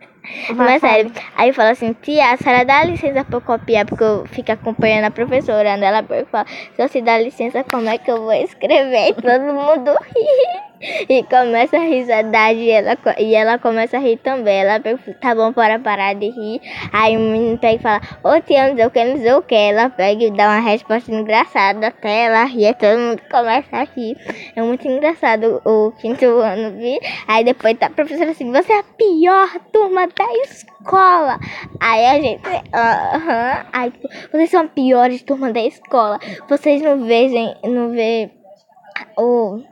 Mas 0.54 0.80
sério, 0.80 1.10
aí 1.36 1.52
fala 1.52 1.70
assim, 1.70 1.92
tia, 2.00 2.30
a 2.32 2.36
senhora 2.36 2.64
dá 2.64 2.84
licença 2.84 3.24
pra 3.24 3.36
eu 3.36 3.40
copiar, 3.40 3.84
porque 3.84 4.04
eu 4.04 4.24
fico 4.26 4.52
acompanhando 4.52 5.06
a 5.06 5.10
professora, 5.10 5.76
né? 5.76 5.86
Ela 5.86 6.04
e 6.10 6.24
fala, 6.26 6.46
se 6.46 6.88
você 6.88 7.02
dá 7.02 7.18
licença, 7.18 7.64
como 7.64 7.88
é 7.88 7.98
que 7.98 8.10
eu 8.10 8.18
vou 8.22 8.32
escrever? 8.32 9.08
E 9.10 9.14
todo 9.14 9.42
mundo 9.52 9.90
ri. 10.14 10.71
E 11.08 11.22
começa 11.24 11.76
a 11.76 11.80
risadagem 11.80 12.64
e 12.64 12.70
ela, 12.70 12.98
e 13.18 13.34
ela 13.34 13.58
começa 13.58 13.96
a 13.96 14.00
rir 14.00 14.16
também. 14.18 14.60
Ela 14.60 14.80
pega, 14.80 14.98
tá 15.20 15.34
bom, 15.34 15.52
para 15.52 15.78
parar 15.78 16.14
de 16.14 16.28
rir. 16.28 16.60
Aí 16.92 17.16
o 17.16 17.20
menino 17.20 17.58
pega 17.58 17.74
e 17.74 17.78
fala, 17.78 18.00
ô 18.24 18.30
não 18.30 18.42
sei 18.76 18.86
o 18.86 18.90
que, 18.90 19.04
não 19.04 19.16
sei 19.18 19.32
o 19.32 19.42
que. 19.42 19.54
Ela 19.54 19.90
pega 19.90 20.24
e 20.24 20.30
dá 20.30 20.48
uma 20.48 20.60
resposta 20.60 21.12
engraçada 21.12 21.86
até 21.86 22.24
ela 22.24 22.44
rir, 22.44 22.74
todo 22.74 22.98
mundo 22.98 23.22
começa 23.30 23.76
a 23.76 23.84
rir. 23.84 24.16
É 24.56 24.62
muito 24.62 24.86
engraçado 24.86 25.62
o, 25.64 25.92
quinto 25.92 26.24
ano, 26.24 26.76
viu? 26.76 26.98
Aí 27.28 27.44
depois 27.44 27.78
tá 27.78 27.86
a 27.86 27.90
professora 27.90 28.30
assim, 28.30 28.50
você 28.50 28.72
é 28.72 28.78
a 28.80 28.82
pior 28.82 29.48
turma 29.72 30.06
da 30.06 30.32
escola. 30.44 31.38
Aí 31.80 32.06
a 32.06 32.20
gente, 32.20 32.42
aham. 32.74 33.66
Aí 33.72 33.90
tipo, 33.90 34.08
vocês 34.30 34.50
são 34.50 34.62
a 34.62 34.68
piores 34.68 35.22
turma 35.22 35.52
da 35.52 35.60
escola. 35.60 36.18
Vocês 36.48 36.82
não 36.82 37.04
veem, 37.04 37.56
não 37.64 37.90
vê 37.90 38.30
o 39.16 39.62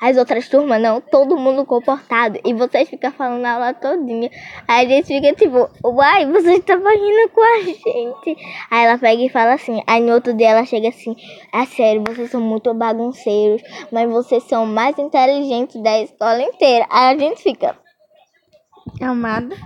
As 0.00 0.16
outras 0.16 0.48
turmas 0.48 0.80
não, 0.80 1.00
todo 1.00 1.36
mundo 1.36 1.64
comportado. 1.64 2.38
E 2.44 2.52
vocês 2.52 2.88
ficam 2.88 3.10
falando 3.12 3.44
a 3.44 3.52
aula 3.52 3.74
todinha. 3.74 4.30
Aí 4.68 4.86
a 4.86 4.88
gente 4.88 5.06
fica 5.06 5.32
tipo, 5.34 5.70
uai, 5.82 6.26
vocês 6.26 6.58
estavam 6.58 6.90
rindo 6.90 7.30
com 7.30 7.40
a 7.40 7.60
gente. 7.62 8.36
Aí 8.70 8.84
ela 8.84 8.98
pega 8.98 9.22
e 9.22 9.28
fala 9.28 9.54
assim. 9.54 9.82
Aí 9.86 10.00
no 10.00 10.12
outro 10.12 10.34
dia 10.34 10.50
ela 10.50 10.64
chega 10.64 10.88
assim, 10.88 11.16
é 11.52 11.64
sério, 11.64 12.02
vocês 12.06 12.30
são 12.30 12.40
muito 12.40 12.72
bagunceiros, 12.74 13.62
mas 13.90 14.10
vocês 14.10 14.42
são 14.44 14.66
mais 14.66 14.98
inteligentes 14.98 15.80
da 15.82 16.00
escola 16.00 16.42
inteira. 16.42 16.86
Aí 16.90 17.14
a 17.14 17.18
gente 17.18 17.42
fica. 17.42 17.76
Amada. 19.00 19.56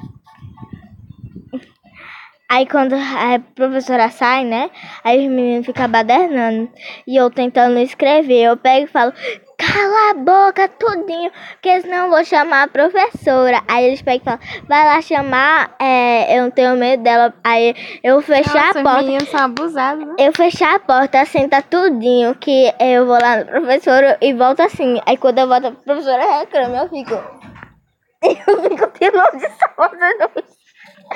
Aí 2.51 2.67
quando 2.67 2.95
a 2.95 3.39
professora 3.55 4.09
sai, 4.09 4.43
né? 4.43 4.71
Aí 5.05 5.27
os 5.27 5.31
meninos 5.31 5.67
ficam 5.67 5.87
badernando. 5.87 6.71
E 7.07 7.15
eu 7.15 7.31
tentando 7.31 7.79
escrever. 7.79 8.45
Eu 8.45 8.57
pego 8.57 8.87
e 8.87 8.89
falo, 8.89 9.13
cala 9.59 10.11
a 10.11 10.15
boca 10.15 10.69
tudinho, 10.69 11.31
porque 11.53 11.81
senão 11.81 12.05
eu 12.05 12.11
vou 12.11 12.25
chamar 12.25 12.63
a 12.63 12.69
professora. 12.69 13.63
Aí 13.69 13.87
eles 13.87 14.01
pegam 14.01 14.21
e 14.21 14.25
falam, 14.25 14.65
vai 14.69 14.85
lá 14.85 15.03
chamar, 15.03 15.75
é, 15.81 16.39
eu 16.39 16.45
não 16.45 16.51
tenho 16.51 16.77
medo 16.77 17.03
dela. 17.03 17.35
Aí 17.43 17.75
eu 18.03 18.23
fechar 18.23 18.69
Nossa, 18.69 18.79
a 18.79 18.83
os 18.83 18.83
porta. 18.85 19.03
meninos 19.03 19.29
são 19.29 19.41
abusados, 19.41 20.07
né? 20.07 20.15
Eu 20.19 20.33
fechar 20.33 20.77
a 20.77 20.79
porta, 20.79 21.25
senta 21.25 21.61
tudinho, 21.61 22.35
que 22.37 22.73
eu 22.81 23.05
vou 23.05 23.19
lá 23.21 23.39
no 23.39 23.47
professor 23.47 24.17
e 24.21 24.33
volto 24.33 24.61
assim. 24.61 25.01
Aí 25.05 25.17
quando 25.17 25.41
eu 25.41 25.49
volto, 25.49 25.67
a 25.67 25.73
professora 25.73 26.39
reclama, 26.39 26.77
eu 26.79 26.89
fico. 26.89 27.15
Eu 28.21 28.63
fico 28.63 28.91
de 28.99 29.49
sala. 29.49 29.93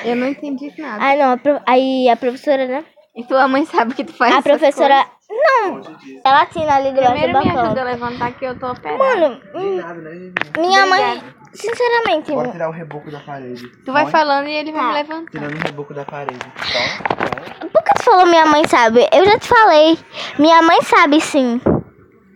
Eu 0.05 0.15
não 0.15 0.27
entendi 0.27 0.73
nada. 0.77 1.03
Ai 1.03 1.17
não, 1.17 1.33
a 1.33 1.39
aí 1.67 2.07
a 2.09 2.15
professora, 2.15 2.65
né? 2.65 2.85
E 3.15 3.23
tua 3.25 3.47
mãe 3.47 3.65
sabe 3.65 3.93
que 3.93 4.03
tu 4.03 4.13
faz 4.13 4.33
A 4.35 4.41
professora. 4.41 5.05
coisas? 5.05 5.13
Não, 5.29 5.81
ela 6.25 6.43
assina 6.43 6.75
ali 6.75 6.91
do 6.91 7.01
Primeiro 7.01 7.31
me 7.31 7.37
ajuda 7.39 7.53
balcão. 7.63 7.81
a 7.81 7.85
levantar 7.85 8.31
que 8.33 8.45
eu 8.45 8.57
tô 8.59 8.71
operada. 8.71 8.97
Mano, 9.03 9.41
hum, 9.55 9.75
nada, 9.77 9.93
né, 10.01 10.31
minha 10.57 10.85
mãe. 10.85 11.23
Sinceramente, 11.53 12.31
Bora 12.31 12.49
tirar 12.51 12.69
o 12.69 12.71
reboco 12.71 13.11
da 13.11 13.19
parede. 13.19 13.67
Tu 13.83 13.91
vai 13.91 14.07
falando 14.09 14.47
e 14.47 14.53
ele 14.53 14.71
vai 14.71 14.81
Tá. 14.81 14.87
me 14.87 14.93
levantar. 14.93 15.31
Tirando 15.31 15.55
o 15.55 15.59
reboco 15.63 15.93
da 15.93 16.05
parede. 16.05 16.39
Só. 16.57 17.67
por 17.71 17.83
que 17.83 17.93
tu 17.95 18.03
falou 18.03 18.25
minha 18.25 18.45
mãe 18.47 18.63
sabe? 18.67 19.07
Eu 19.11 19.25
já 19.25 19.37
te 19.39 19.47
falei. 19.47 19.97
Minha 20.39 20.61
mãe 20.63 20.81
sabe 20.81 21.21
sim. 21.21 21.59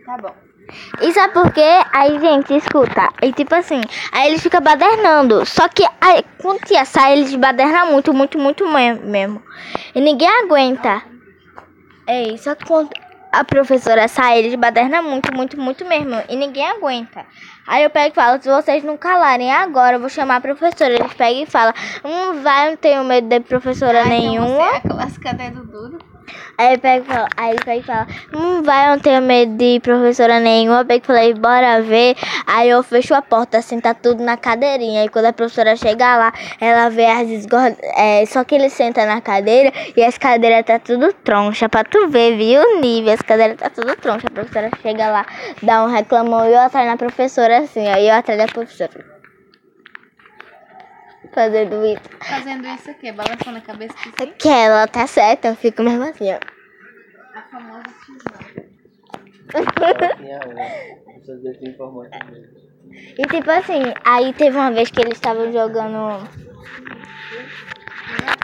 Tá 0.06 0.18
bom. 0.22 0.34
E 1.02 1.12
sabe 1.14 1.34
por 1.34 1.52
quê? 1.52 1.82
Aí, 1.94 2.20
gente, 2.20 2.56
escuta. 2.56 3.10
E 3.22 3.32
tipo 3.32 3.54
assim, 3.56 3.82
aí 4.12 4.28
eles 4.30 4.42
ficam 4.42 4.62
badernando. 4.62 5.46
Só 5.46 5.68
que 5.68 5.84
aí, 6.02 6.24
quando 6.42 6.60
tia 6.66 6.86
sai, 6.86 7.14
eles 7.14 7.34
badernam 7.36 7.92
muito, 7.92 8.14
muito, 8.14 8.38
muito 8.38 8.68
me- 8.68 8.96
mesmo. 8.96 9.42
E 9.96 10.02
ninguém 10.02 10.28
aguenta. 10.30 11.02
Ei, 12.08 12.38
só 12.38 12.56
que 12.56 12.66
quando 12.66 12.90
a 13.32 13.44
professora 13.44 14.08
sai, 14.08 14.40
eles 14.40 14.56
badernam 14.56 15.04
muito, 15.04 15.34
muito, 15.36 15.60
muito 15.60 15.86
mesmo. 15.86 16.22
E 16.30 16.36
ninguém 16.36 16.66
aguenta. 16.66 17.26
Aí 17.68 17.84
eu 17.84 17.90
pego 17.90 18.12
e 18.14 18.16
falo, 18.16 18.42
se 18.42 18.50
vocês 18.50 18.84
não 18.84 18.96
calarem 18.98 19.52
agora, 19.52 19.98
eu 19.98 20.00
vou 20.00 20.10
chamar 20.10 20.38
a 20.38 20.42
professora. 20.42 20.94
Eles 20.94 21.14
pegam 21.14 21.44
e 21.44 21.46
falam, 21.46 21.74
hum, 22.04 22.42
vai, 22.42 22.70
não 22.70 22.78
tenho 22.78 23.04
medo 23.04 23.28
de 23.28 23.40
professora 23.42 24.06
nenhuma. 24.06 24.48
Então 24.48 24.56
você 24.56 24.62
é 24.62 24.78
a 24.78 24.82
clássica 24.82 25.34
dedo 25.34 25.66
duro. 25.66 26.00
Aí 26.58 26.70
ele 26.70 26.78
pega 26.80 27.04
e 27.04 27.08
fala, 27.08 27.28
aí 27.38 27.50
ele 27.52 27.64
pega 27.64 27.80
e 27.80 27.84
fala, 27.84 28.08
hum, 28.34 28.64
vai, 28.64 28.88
eu 28.88 28.92
não 28.92 29.00
tenho 29.00 29.22
medo 29.22 29.56
de 29.56 29.80
professora 29.80 30.40
nenhuma. 30.40 30.80
Eu 30.80 30.86
pego 30.86 31.04
e 31.04 31.06
falei, 31.06 31.34
bora 31.36 31.82
ver. 31.84 32.16
Aí 32.48 32.70
eu 32.70 32.82
fecho 32.82 33.14
a 33.14 33.22
porta, 33.22 33.62
senta 33.62 33.94
tudo 33.94 34.24
na 34.24 34.38
cadeirinha. 34.38 35.02
Aí 35.04 35.10
quando 35.10 35.26
a 35.26 35.34
professora 35.34 35.76
chega 35.76 36.18
lá, 36.18 36.34
ela 36.60 36.90
vê 36.90 37.06
as 37.06 37.30
esgordas. 37.30 37.78
É, 37.96 38.26
só 38.26 38.44
que 38.44 38.56
ele 38.56 38.70
senta 38.70 39.06
na 39.06 39.22
cadeira 39.22 39.72
e 39.96 40.04
as 40.04 40.18
cadeiras 40.18 40.66
tá 40.66 40.80
tudo 40.80 41.14
troncha. 41.14 41.70
Pra 41.70 41.84
tu 41.84 42.08
ver, 42.08 42.36
viu, 42.36 42.60
o 42.62 42.82
nível. 42.82 43.14
As 43.14 43.22
cadeiras 43.22 43.58
tá 43.58 43.70
tudo 43.70 43.96
troncha. 43.96 44.26
A 44.28 44.32
professora 44.32 44.72
chega 44.82 45.10
lá, 45.12 45.26
dá 45.62 45.84
um 45.84 45.88
reclamão 45.88 46.50
e 46.50 46.54
eu 46.54 46.60
atrás 46.60 46.88
na 46.88 46.98
professora 46.98 47.60
assim, 47.60 47.88
aí 47.88 48.08
eu 48.08 48.16
atrás 48.16 48.40
da 48.40 48.48
professora. 48.48 49.17
Fazendo 51.38 51.86
isso. 51.86 52.02
Fazendo 52.20 52.68
isso 52.68 52.90
aqui, 52.90 53.12
balançando 53.12 53.60
a 53.60 53.62
cabeça 53.62 53.94
que 53.94 54.10
sim. 54.10 54.34
Que 54.40 54.50
ela 54.50 54.88
tá 54.88 55.06
certa, 55.06 55.50
eu 55.50 55.56
fico 55.56 55.84
mesmo 55.84 56.04
assim, 56.04 56.34
ó. 56.34 56.40
A 57.38 57.42
famosa. 57.44 57.84
E 63.20 63.22
tipo 63.28 63.52
assim, 63.52 63.84
aí 64.04 64.34
teve 64.34 64.58
uma 64.58 64.72
vez 64.72 64.90
que 64.90 65.00
eles 65.00 65.14
estavam 65.14 65.52
jogando. 65.52 66.28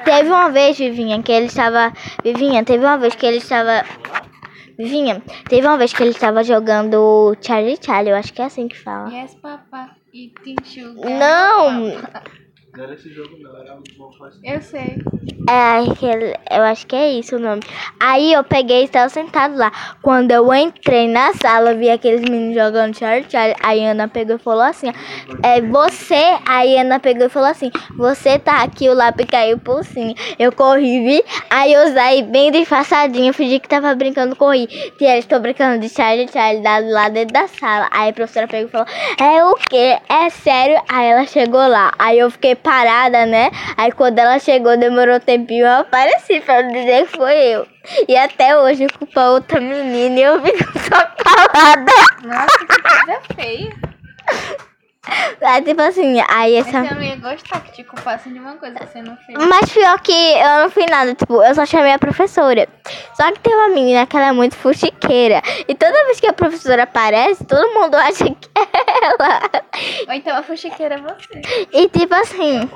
Teve 0.05 0.29
uma 0.29 0.49
vez, 0.51 0.77
Vivinha, 0.77 1.23
que 1.23 1.31
ele 1.31 1.47
estava. 1.47 1.91
Vivinha, 2.23 2.63
teve 2.63 2.85
uma 2.85 2.97
vez 2.97 3.15
que 3.15 3.25
ele 3.25 3.37
estava. 3.37 3.83
Vivinha, 4.77 5.19
teve 5.49 5.65
uma 5.65 5.77
vez 5.77 5.93
que 5.93 6.03
ele 6.03 6.11
estava 6.11 6.43
jogando 6.43 7.35
Charlie 7.41 7.79
Charlie, 7.81 8.11
eu 8.11 8.17
acho 8.17 8.33
que 8.33 8.41
é 8.41 8.45
assim 8.45 8.67
que 8.67 8.77
fala. 8.77 9.09
Yes, 9.09 9.35
sugar. 10.63 11.09
Não! 11.09 12.42
Não 12.75 12.85
era 12.85 12.95
esse 12.95 13.13
jogo, 13.13 13.37
não. 13.39 13.55
Era 13.55 13.75
um 13.75 13.83
bom. 13.97 14.09
Eu 14.43 14.59
sei. 14.61 14.97
É, 15.47 15.91
aquele- 15.91 16.35
eu 16.49 16.63
acho 16.63 16.87
que 16.87 16.95
é 16.95 17.11
isso 17.11 17.35
o 17.35 17.39
nome. 17.39 17.61
Aí 17.99 18.33
eu 18.33 18.43
peguei 18.43 18.81
e 18.81 18.85
estava 18.85 19.09
sentado 19.09 19.55
lá. 19.55 19.71
Quando 20.01 20.31
eu 20.31 20.51
entrei 20.53 21.07
na 21.07 21.33
sala, 21.33 21.75
vi 21.75 21.89
aqueles 21.91 22.21
meninos 22.21 22.55
jogando 22.55 22.97
Charlie 22.97 23.29
Charlie. 23.29 23.55
Aí 23.61 23.85
a 23.85 23.91
Ana 23.91 24.07
pegou 24.07 24.37
e 24.37 24.39
falou 24.39 24.63
assim: 24.63 24.89
ó, 24.89 24.93
É 25.43 25.61
você. 25.61 26.37
Aí 26.47 26.75
a 26.77 26.81
Ana 26.81 26.99
pegou 26.99 27.27
e 27.27 27.29
falou 27.29 27.49
assim: 27.49 27.69
Você 27.95 28.39
tá 28.39 28.63
aqui, 28.63 28.89
o 28.89 28.93
lápis 28.95 29.27
caiu 29.29 29.59
por 29.59 29.83
cima. 29.83 30.15
Eu 30.39 30.51
corri, 30.51 31.03
vi. 31.05 31.23
Aí 31.51 31.73
eu 31.73 31.87
saí 31.93 32.23
bem 32.23 32.51
disfarçadinho, 32.51 33.33
fingi 33.33 33.59
que 33.59 33.69
tava 33.69 33.93
brincando, 33.93 34.35
corri. 34.35 34.65
Tia, 34.97 35.17
estou 35.19 35.39
brincando 35.39 35.79
de 35.79 35.89
Charlie 35.89 36.27
Charlie 36.27 36.63
lá, 36.63 36.79
lá 36.79 37.09
dentro 37.09 37.33
da 37.33 37.47
sala. 37.47 37.87
Aí 37.91 38.09
a 38.09 38.13
professora 38.13 38.47
pegou 38.47 38.67
e 38.67 38.71
falou: 38.71 38.87
É 39.21 39.45
o 39.45 39.53
quê? 39.69 39.99
É 40.09 40.29
sério? 40.31 40.81
Aí 40.89 41.07
ela 41.11 41.25
chegou 41.27 41.67
lá. 41.67 41.91
Aí 41.99 42.17
eu 42.17 42.31
fiquei 42.31 42.55
parada, 42.63 43.25
né? 43.25 43.51
Aí 43.77 43.91
quando 43.91 44.17
ela 44.17 44.39
chegou, 44.39 44.77
demorou 44.77 45.17
um 45.17 45.19
tempinho, 45.19 45.65
eu 45.65 45.81
apareci 45.81 46.39
pra 46.39 46.61
dizer 46.61 47.05
que 47.07 47.17
foi 47.17 47.35
eu. 47.35 47.67
E 48.07 48.15
até 48.15 48.57
hoje 48.57 48.87
culpa 48.87 49.29
outra 49.29 49.59
menina 49.59 50.19
e 50.19 50.23
eu 50.23 50.41
fico 50.41 50.63
só 50.79 51.05
calada. 51.23 51.91
Nossa, 52.23 52.65
que 52.65 52.81
coisa 52.81 53.21
feia. 53.35 54.63
Aí, 55.41 55.61
tipo 55.65 55.81
assim, 55.81 56.21
aí 56.29 56.55
essa. 56.55 56.79
Mas 56.79 56.91
eu 56.91 56.95
não 56.95 57.03
ia 57.03 57.15
gostar 57.17 57.59
que 57.61 57.73
te 57.73 57.83
culpassem 57.83 58.31
de 58.33 58.39
uma 58.39 58.55
coisa 58.55 58.79
que 58.79 58.87
você 58.87 59.01
não 59.01 59.17
fez. 59.17 59.37
Mas 59.37 59.71
pior 59.71 59.99
que 60.01 60.11
eu 60.11 60.61
não 60.61 60.69
fiz 60.69 60.85
nada, 60.85 61.13
tipo, 61.13 61.43
eu 61.43 61.53
só 61.55 61.65
chamei 61.65 61.91
a 61.91 61.99
professora. 61.99 62.67
Só 63.13 63.31
que 63.31 63.39
tem 63.39 63.53
uma 63.53 63.69
menina 63.69 64.05
que 64.05 64.15
ela 64.15 64.27
é 64.27 64.31
muito 64.31 64.55
fuxiqueira. 64.55 65.41
E 65.67 65.75
toda 65.75 66.05
vez 66.05 66.19
que 66.19 66.27
a 66.27 66.33
professora 66.33 66.83
aparece, 66.83 67.43
todo 67.45 67.73
mundo 67.73 67.95
acha 67.95 68.25
que 68.25 68.49
é 68.55 69.05
ela. 69.05 69.41
Ou 70.07 70.13
então 70.13 70.37
a 70.37 70.43
fuxiqueira 70.43 70.95
é 70.95 71.01
você. 71.01 71.41
E 71.71 71.89
tipo 71.89 72.15
assim. 72.15 72.69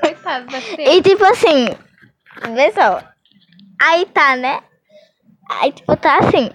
Coitado 0.00 0.46
da. 0.46 0.58
E 0.58 1.02
tipo 1.02 1.24
assim, 1.24 1.66
vê 2.54 2.70
só. 2.70 3.02
Aí 3.82 4.06
tá, 4.06 4.36
né? 4.36 4.60
Aí 5.48 5.72
tipo, 5.72 5.96
tá 5.96 6.18
assim. 6.18 6.50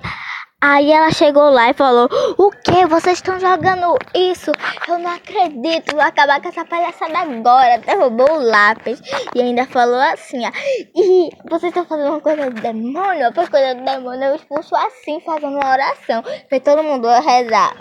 Aí 0.67 0.91
ela 0.91 1.11
chegou 1.11 1.51
lá 1.51 1.69
e 1.69 1.73
falou: 1.75 2.09
O 2.39 2.49
que? 2.49 2.87
Vocês 2.87 3.19
estão 3.19 3.39
jogando 3.39 3.99
isso? 4.15 4.51
Eu 4.87 4.97
não 4.97 5.11
acredito. 5.11 5.91
Vou 5.93 6.01
acabar 6.01 6.41
com 6.41 6.49
essa 6.49 6.65
palhaçada 6.65 7.19
agora. 7.19 7.77
Derrubou 7.77 8.31
o 8.31 8.43
lápis. 8.43 8.99
E 9.35 9.41
ainda 9.43 9.67
falou 9.67 9.99
assim: 9.99 10.43
ó, 10.43 10.51
E 10.95 11.29
vocês 11.47 11.69
estão 11.69 11.85
fazendo 11.85 12.09
uma 12.09 12.19
coisa 12.19 12.49
do 12.49 12.59
demônio? 12.59 13.31
Por 13.31 13.47
coisa 13.47 13.75
do 13.75 13.85
demônio, 13.85 14.23
eu 14.23 14.35
expulso 14.37 14.75
assim, 14.75 15.19
fazendo 15.19 15.55
uma 15.55 15.71
oração. 15.71 16.23
Fez 16.49 16.63
todo 16.63 16.81
mundo 16.81 17.07
rezar. 17.09 17.75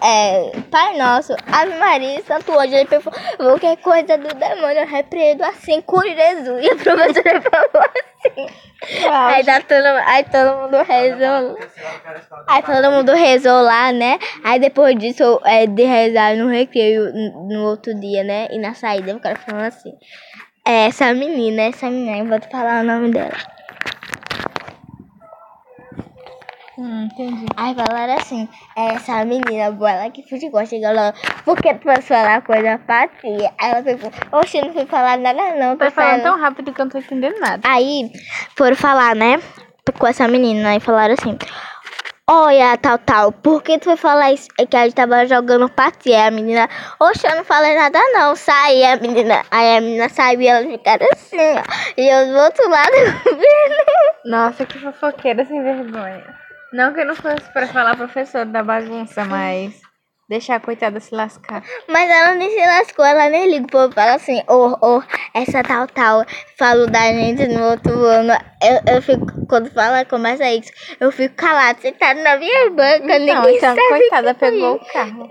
É, 0.00 0.52
Pai 0.70 0.96
Nosso, 0.96 1.34
Ave 1.46 1.74
Maria, 1.78 2.22
Santo 2.22 2.58
Anjo. 2.58 2.74
Ele 2.74 2.86
falou: 2.86 3.20
Qualquer 3.36 3.76
coisa 3.78 4.16
do 4.16 4.34
demônio, 4.34 4.80
eu 4.80 4.86
repreendo 4.86 5.44
assim 5.44 5.80
com 5.82 6.00
Jesus. 6.00 6.64
E 6.64 6.70
a 6.70 6.76
professora 6.76 7.40
falou 7.42 7.88
assim. 8.24 8.46
Aí, 9.10 9.44
tá 9.44 9.60
todo, 9.60 9.86
aí 10.06 10.24
todo 10.24 10.62
mundo 10.62 10.82
rezou. 10.82 11.58
Aí 12.48 12.62
todo 12.62 12.90
mundo 12.90 13.12
rezou 13.12 13.62
lá, 13.62 13.92
né? 13.92 14.18
Aí 14.42 14.58
depois 14.58 14.96
disso, 14.98 15.40
é, 15.44 15.66
de 15.66 15.84
rezar 15.84 16.36
no 16.36 16.48
recreio 16.48 17.12
no, 17.12 17.48
no 17.48 17.64
outro 17.64 17.94
dia, 17.98 18.24
né? 18.24 18.48
E 18.50 18.58
na 18.58 18.74
saída, 18.74 19.14
o 19.14 19.20
cara 19.20 19.36
falando 19.36 19.66
assim. 19.66 19.92
É, 20.64 20.86
essa 20.86 21.12
menina, 21.12 21.62
essa 21.62 21.90
menina, 21.90 22.18
eu 22.18 22.26
vou 22.26 22.38
te 22.38 22.48
falar 22.48 22.82
o 22.82 22.86
nome 22.86 23.10
dela. 23.10 23.36
Hum, 26.78 27.04
entendi. 27.04 27.46
Aí 27.56 27.74
falaram 27.74 28.14
assim, 28.14 28.48
é, 28.76 28.94
essa 28.94 29.24
menina 29.24 29.70
boa, 29.72 29.90
ela 29.90 30.10
que 30.10 30.22
futebol, 30.28 30.64
chegou 30.64 30.92
lá, 30.92 31.12
por 31.44 31.56
que 31.60 31.74
tu 31.74 31.84
vai 31.84 32.00
falar 32.00 32.42
coisa 32.42 32.78
pra 32.78 33.08
tia? 33.08 33.52
Aí 33.60 33.70
ela 33.70 33.82
pegou, 33.82 34.10
oxe, 34.32 34.58
eu 34.58 34.64
não 34.64 34.72
fui 34.72 34.86
falar 34.86 35.18
nada 35.18 35.54
não, 35.56 35.76
tô 35.76 35.84
Tá 35.84 35.90
falando 35.90 36.22
tão 36.22 36.40
rápido 36.40 36.72
que 36.72 36.80
eu 36.80 36.84
não 36.86 36.90
tô 36.90 36.98
entendendo 36.98 37.38
nada. 37.40 37.60
Aí 37.68 38.10
foram 38.56 38.76
falar, 38.76 39.14
né? 39.14 39.38
Com 39.98 40.06
essa 40.06 40.26
menina. 40.28 40.76
E 40.76 40.80
falaram 40.80 41.14
assim: 41.14 41.36
Olha, 42.30 42.76
tal, 42.78 42.98
tal, 42.98 43.32
por 43.32 43.62
que 43.62 43.78
tu 43.78 43.84
foi 43.84 43.96
falar 43.96 44.32
isso? 44.32 44.48
É 44.58 44.64
que 44.64 44.76
a 44.76 44.84
gente 44.84 44.94
tava 44.94 45.26
jogando 45.26 45.68
partida. 45.68 46.16
Aí 46.16 46.28
a 46.28 46.30
menina, 46.30 46.68
oxe, 47.00 47.26
eu 47.26 47.34
não 47.34 47.44
falei 47.44 47.74
nada 47.74 47.98
não. 48.12 48.36
Sai, 48.36 48.84
a 48.84 48.96
menina. 48.96 49.44
Aí 49.50 49.76
a 49.76 49.80
menina 49.80 50.08
saiu 50.08 50.40
e 50.40 50.46
elas 50.46 50.70
ficaram 50.70 51.06
assim, 51.12 51.36
ó. 51.36 51.62
E 51.96 52.08
eu 52.08 52.26
do 52.28 52.38
outro 52.38 52.70
lado 52.70 52.92
vendo. 53.26 54.24
Nossa, 54.24 54.64
que 54.64 54.78
fofoqueira 54.78 55.44
sem 55.44 55.62
vergonha. 55.62 56.41
Não 56.72 56.94
que 56.94 57.00
eu 57.00 57.06
não 57.06 57.14
fosse 57.14 57.52
pra 57.52 57.66
falar 57.66 57.96
professor 57.96 58.46
da 58.46 58.62
bagunça, 58.62 59.24
mas 59.24 59.80
deixar 60.32 60.56
a 60.56 60.60
coitada 60.60 60.98
se 61.00 61.14
lascar. 61.14 61.62
Mas 61.86 62.08
ela 62.08 62.34
nem 62.34 62.50
se 62.50 62.66
lascou, 62.66 63.04
ela 63.04 63.28
nem 63.28 63.50
liga. 63.50 63.66
O 63.66 63.68
povo 63.68 63.92
fala 63.92 64.14
assim, 64.14 64.42
ô, 64.48 64.78
ô, 64.80 65.02
essa 65.34 65.62
tal, 65.62 65.86
tal, 65.88 66.24
falou 66.56 66.86
da 66.86 67.12
gente 67.12 67.46
no 67.48 67.62
outro 67.62 67.92
ano. 67.92 68.32
Eu, 68.62 68.94
eu 68.94 69.02
fico, 69.02 69.46
quando 69.46 69.70
fala, 69.70 70.06
começa 70.06 70.50
isso, 70.50 70.72
eu 70.98 71.12
fico 71.12 71.34
calado, 71.34 71.82
sentado 71.82 72.22
na 72.22 72.36
minha 72.38 72.70
banca, 72.70 73.18
Então, 73.18 73.18
ninguém 73.18 73.56
então 73.56 73.76
sabe 73.76 73.88
coitada 73.88 74.34
pegou 74.34 74.76
o 74.76 74.92
carro. 74.92 75.28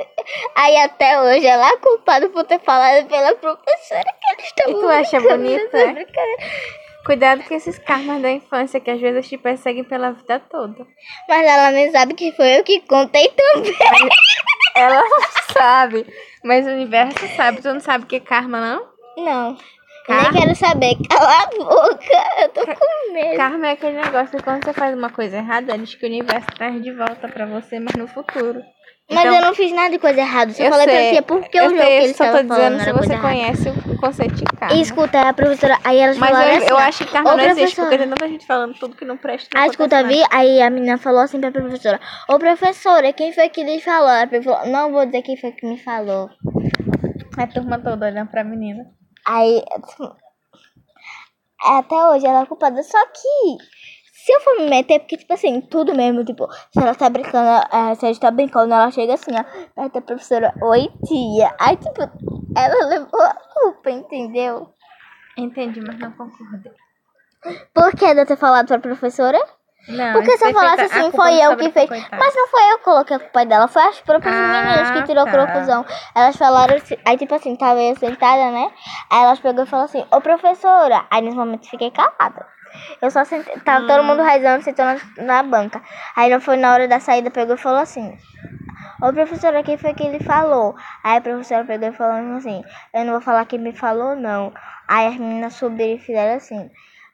Aí 0.56 0.77
até 0.77 1.19
hoje 1.21 1.47
ela 1.47 1.67
é 1.67 1.77
culpada 1.77 2.30
por 2.30 2.43
ter 2.43 2.60
falado 2.60 3.08
pela 3.08 3.34
professora 3.34 4.04
que 4.04 4.34
eles 4.34 4.45
estão 4.45 4.69
E 4.69 4.73
tu 4.73 4.89
acha 4.89 5.19
brincando 5.19 6.06
Cuidado 7.05 7.43
com 7.43 7.55
esses 7.55 7.79
karmas 7.79 8.21
da 8.21 8.31
infância, 8.31 8.79
que 8.79 8.91
às 8.91 9.01
vezes 9.01 9.27
te 9.27 9.37
perseguem 9.37 9.83
pela 9.83 10.11
vida 10.11 10.39
toda. 10.39 10.85
Mas 11.27 11.47
ela 11.47 11.71
nem 11.71 11.91
sabe 11.91 12.13
que 12.13 12.31
foi 12.33 12.59
eu 12.59 12.63
que 12.63 12.81
contei 12.81 13.29
também. 13.29 13.73
Ela 14.75 15.01
não 15.01 15.21
sabe, 15.53 16.05
mas 16.43 16.65
o 16.65 16.69
universo 16.69 17.27
sabe. 17.35 17.61
Tu 17.61 17.73
não 17.73 17.79
sabe 17.79 18.03
o 18.03 18.07
que 18.07 18.17
é 18.17 18.19
karma, 18.19 18.59
não? 18.59 18.91
Não. 19.17 19.57
Karma? 20.05 20.31
Nem 20.31 20.41
quero 20.41 20.55
saber. 20.55 20.95
Cala 21.09 21.43
a 21.43 21.47
boca. 21.47 22.41
Eu 22.41 22.49
tô 22.49 22.61
com 22.65 23.13
medo. 23.13 23.37
Karma 23.37 23.67
é 23.67 23.71
aquele 23.71 24.01
negócio 24.01 24.37
que 24.37 24.43
quando 24.43 24.63
você 24.63 24.73
faz 24.73 24.95
uma 24.95 25.09
coisa 25.09 25.37
errada, 25.37 25.77
diz 25.77 25.95
que 25.95 26.05
o 26.05 26.09
universo 26.09 26.47
traz 26.55 26.81
de 26.81 26.91
volta 26.91 27.27
pra 27.27 27.45
você, 27.45 27.79
mas 27.79 27.95
no 27.95 28.07
futuro. 28.07 28.61
Mas 29.12 29.26
Então, 29.26 29.36
eu 29.36 29.41
não 29.41 29.54
fiz 29.54 29.71
nada 29.74 29.89
de 29.89 30.00
coisa 30.00 30.19
errada. 30.21 30.54
Só 30.54 30.63
eu 30.63 30.69
falei 30.71 30.86
sei, 30.88 31.12
pra 31.12 31.21
ti 31.21 31.21
porque 31.28 31.60
eu 31.60 31.65
o 31.65 31.69
jogo 31.69 31.82
sei, 31.82 31.88
que 31.88 31.93
eu 31.97 32.04
eles 32.06 32.15
só 32.17 32.24
tô 32.24 32.30
estavam 32.38 32.47
falando 32.47 32.78
dizendo 32.78 32.97
se 32.97 33.06
você 33.06 33.13
errada. 33.13 33.28
conhece 33.28 33.69
o, 33.69 33.91
o 33.93 33.97
conceito 33.97 34.36
de 34.36 34.43
karma. 34.43 34.76
E 34.76 34.82
escuta, 34.82 35.21
a 35.21 35.34
professora, 35.34 35.78
aí 35.84 35.97
elas 36.00 36.17
Mas 36.17 36.30
falaram 36.30 36.52
eu, 36.52 36.58
assim, 36.58 36.67
eu 36.69 36.76
ó, 36.76 36.80
acho 36.80 37.06
que 37.06 37.12
karma 37.12 37.30
"Ô, 37.34 37.38
não 37.38 37.43
existe, 37.43 37.58
professora." 37.76 37.88
porque 37.89 37.97
tem 37.97 38.10
tanta 38.10 38.28
gente 38.30 38.45
falando 38.45 38.74
tudo 38.80 38.95
que 38.95 39.06
não 39.06 39.17
presta. 39.17 39.50
não 39.54 39.62
acontece 39.62 39.84
escuta, 39.84 40.04
vi? 40.08 40.24
Aí 40.32 40.62
a 40.62 40.69
menina 40.69 40.97
falou 40.97 41.19
assim 41.21 41.39
pra 41.39 41.52
professora: 41.52 42.00
Ô 42.30 42.39
professora, 42.39 43.12
quem 43.13 43.34
foi 43.34 43.50
que 43.50 43.63
lhe 43.63 43.82
falou? 43.82 44.10
A 44.10 44.26
professora 44.28 44.60
falou: 44.60 44.71
Não 44.71 44.91
vou 44.91 45.06
dizer 45.06 45.21
quem 45.24 45.36
foi 45.38 45.52
que 45.52 45.65
me 45.65 45.78
falou. 45.78 46.30
A 47.38 47.47
turma 47.47 47.80
toda 47.80 48.06
olhando 48.08 48.30
pra 48.30 48.43
menina. 48.43 48.86
Aí. 49.28 49.63
Até 51.63 51.95
hoje 51.95 52.26
ela 52.26 52.41
é 52.41 52.45
culpada. 52.45 52.82
Só 52.82 52.97
que. 53.08 53.58
Se 54.23 54.31
eu 54.31 54.41
for 54.41 54.55
me 54.60 54.69
meter, 54.69 54.99
porque, 54.99 55.17
tipo 55.17 55.34
assim, 55.34 55.62
tudo 55.62 55.95
mesmo, 55.95 56.23
tipo, 56.23 56.47
se 56.71 56.79
ela 56.79 56.93
tá 56.93 57.10
brincando, 57.10 57.65
é, 57.71 57.95
se 57.95 58.05
a 58.05 58.10
gente 58.10 58.19
tá 58.19 58.29
brincando, 58.29 58.71
ela 58.73 58.91
chega 58.91 59.15
assim, 59.15 59.31
ó, 59.31 59.43
perto 59.73 59.93
da 59.93 60.01
professora, 60.01 60.53
oi 60.62 60.89
tia. 61.05 61.51
Aí, 61.60 61.75
tipo, 61.77 62.01
ela 62.55 62.86
levou 62.88 63.21
a 63.21 63.34
culpa, 63.34 63.89
entendeu? 63.89 64.69
Entendi, 65.38 65.81
mas 65.81 65.97
não 65.97 66.12
concordei. 66.12 66.71
Por 67.73 67.95
que 67.95 68.13
de 68.13 68.19
eu 68.21 68.25
ter 68.27 68.38
falado 68.38 68.67
pra 68.67 68.77
professora? 68.79 69.39
Não, 69.88 70.13
Porque 70.13 70.38
se 70.38 70.45
eu 70.45 70.53
falasse 70.53 70.81
assim, 70.84 71.12
foi 71.12 71.34
eu 71.43 71.57
que 71.57 71.71
fez. 71.71 71.89
coitada. 71.89 72.17
Mas 72.17 72.36
não 72.36 72.47
foi 72.47 72.71
eu 72.71 72.77
que 72.77 72.84
coloquei 72.84 73.15
a 73.15 73.19
culpa 73.19 73.45
dela, 73.45 73.67
foi 73.67 73.81
as 73.81 73.99
próprias 74.01 74.36
Ah, 74.36 74.62
meninas 74.63 74.91
que 74.91 75.03
tirou 75.03 75.25
tá. 75.25 75.31
conclusão. 75.31 75.84
Elas 76.15 76.36
falaram 76.36 76.75
assim, 76.75 76.95
aí 77.03 77.17
tipo 77.17 77.34
assim, 77.34 77.55
tava 77.55 77.81
eu 77.81 77.95
sentada, 77.95 78.51
né? 78.51 78.71
Aí 79.10 79.23
elas 79.23 79.39
pegou 79.39 79.63
e 79.63 79.67
falou 79.67 79.86
assim, 79.86 80.05
ô 80.12 80.21
professora. 80.21 81.07
Aí 81.10 81.23
nesse 81.23 81.36
momento 81.36 81.67
fiquei 81.67 81.89
calada. 81.89 82.45
Eu 83.01 83.12
só 83.12 83.23
sentei, 83.25 83.55
tava 83.62 83.84
Hum. 83.84 83.88
todo 83.88 84.03
mundo 84.03 84.21
rezando, 84.23 84.63
sentou 84.63 84.86
na, 84.86 84.97
na 85.17 85.43
banca. 85.43 85.81
Aí 86.15 86.29
não 86.29 86.39
foi 86.41 86.57
na 86.57 86.73
hora 86.73 86.88
da 86.88 86.99
saída, 86.99 87.29
pegou 87.31 87.55
e 87.55 87.57
falou 87.57 87.79
assim. 87.79 88.17
Ô 89.01 89.12
professora, 89.12 89.63
quem 89.63 89.77
foi 89.77 89.93
que 89.93 90.03
ele 90.03 90.19
falou? 90.19 90.75
Aí 91.03 91.17
a 91.17 91.21
professora 91.21 91.65
pegou 91.65 91.89
e 91.89 91.91
falou 91.91 92.38
assim, 92.38 92.63
eu 92.93 93.03
não 93.05 93.13
vou 93.13 93.21
falar 93.21 93.45
quem 93.45 93.60
me 93.60 93.73
falou, 93.73 94.15
não. 94.15 94.53
Aí 94.88 95.07
as 95.07 95.17
meninas 95.17 95.53
subiram 95.55 95.95
e 95.95 95.99
fizeram 95.99 96.36
assim. 96.36 96.69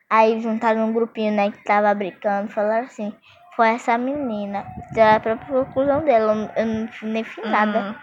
Aí 0.10 0.39
juntaram 0.41 0.86
um 0.88 0.93
grupinho, 0.93 1.34
né, 1.34 1.52
que 1.52 1.63
tava 1.63 1.93
brincando, 1.93 2.52
falaram 2.52 2.86
assim, 2.86 3.13
foi 3.56 3.70
essa 3.70 3.98
menina. 3.98 4.65
Já 4.96 5.15
a 5.15 5.20
própria 5.20 5.48
conclusão 5.65 6.04
dela, 6.04 6.34
eu 6.34 6.65
não- 6.65 6.88
eu 7.02 7.10
nem 7.10 7.24
fiz 7.24 7.43
nada. 7.50 7.80
Hum. 7.80 7.96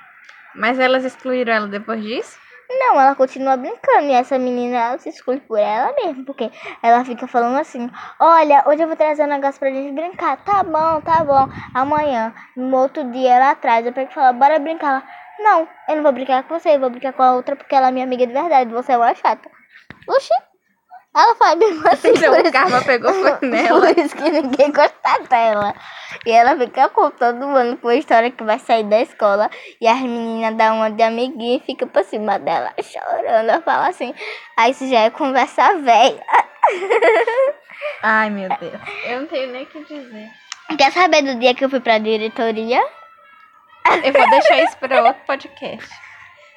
Mas 0.54 0.78
elas 0.78 1.04
excluíram 1.04 1.52
ela 1.52 1.66
depois 1.68 2.02
disso? 2.02 2.38
Não, 2.78 3.00
ela 3.00 3.14
continua 3.14 3.56
brincando 3.56 4.08
e 4.08 4.12
essa 4.12 4.38
menina, 4.38 4.76
ela 4.76 4.98
se 4.98 5.08
exclui 5.08 5.38
por 5.40 5.58
ela 5.58 5.92
mesmo, 5.94 6.24
porque 6.24 6.50
ela 6.82 7.04
fica 7.04 7.26
falando 7.26 7.56
assim, 7.58 7.90
olha, 8.18 8.64
hoje 8.66 8.82
eu 8.82 8.88
vou 8.88 8.96
trazer 8.96 9.24
um 9.24 9.28
negócio 9.28 9.60
pra 9.60 9.70
gente 9.70 9.92
brincar. 9.92 10.36
Tá 10.44 10.62
bom, 10.62 11.00
tá 11.00 11.24
bom. 11.24 11.48
Amanhã, 11.72 12.34
no 12.56 12.76
outro 12.76 13.04
dia, 13.10 13.34
ela 13.34 13.54
traz, 13.54 13.86
eu 13.86 13.92
pego 13.92 14.10
e 14.10 14.14
falo, 14.14 14.38
bora 14.38 14.58
brincar. 14.58 14.88
Ela, 14.88 15.04
não, 15.38 15.68
eu 15.88 15.96
não 15.96 16.02
vou 16.02 16.12
brincar 16.12 16.42
com 16.44 16.58
você, 16.58 16.70
eu 16.70 16.80
vou 16.80 16.90
brincar 16.90 17.12
com 17.12 17.22
a 17.22 17.34
outra 17.34 17.56
porque 17.56 17.74
ela 17.74 17.88
é 17.88 17.90
minha 17.90 18.04
amiga 18.04 18.26
de 18.26 18.32
verdade, 18.32 18.72
você 18.72 18.92
é 18.92 18.96
uma 18.96 19.14
chata. 19.14 19.50
Oxi, 20.08 20.34
ela 21.14 21.34
faz 21.36 21.56
mesmo 21.58 21.86
assim. 21.88 22.08
Então 22.16 22.32
o 22.32 22.40
isso- 22.40 22.52
karma 22.52 22.82
pegou 22.82 23.12
foi 23.14 23.38
nela. 23.48 23.80
Por 23.80 23.98
isso 23.98 24.16
que 24.16 24.30
ninguém 24.30 24.72
gosta 24.72 25.18
dela. 25.28 25.74
E 26.26 26.30
ela 26.30 26.56
fica 26.56 26.88
contando 26.88 27.44
ano 27.44 27.76
com 27.78 27.88
a 27.88 27.94
história 27.96 28.30
que 28.30 28.42
vai 28.44 28.58
sair 28.58 28.84
da 28.84 29.00
escola. 29.00 29.50
E 29.80 29.86
as 29.88 30.00
meninas 30.00 30.54
dão 30.56 30.76
uma 30.76 30.90
de 30.90 31.02
amiguinha 31.02 31.56
e 31.58 31.60
fica 31.60 31.86
por 31.86 32.04
cima 32.04 32.38
dela 32.38 32.72
chorando. 32.82 33.48
Ela 33.50 33.60
fala 33.62 33.88
assim, 33.88 34.14
aí 34.56 34.70
isso 34.72 34.88
já 34.88 35.00
é 35.00 35.10
conversa 35.10 35.76
velha. 35.78 36.22
Ai, 38.02 38.30
meu 38.30 38.48
Deus. 38.60 38.80
Eu 39.06 39.20
não 39.20 39.26
tenho 39.26 39.50
nem 39.52 39.64
o 39.64 39.66
que 39.66 39.84
dizer. 39.84 40.28
Quer 40.78 40.92
saber 40.92 41.22
do 41.22 41.34
dia 41.38 41.54
que 41.54 41.64
eu 41.64 41.68
fui 41.70 41.80
pra 41.80 41.98
diretoria? 41.98 42.80
Eu 44.02 44.12
vou 44.12 44.30
deixar 44.30 44.62
isso 44.62 44.76
para 44.78 45.02
outro 45.02 45.22
podcast. 45.26 45.88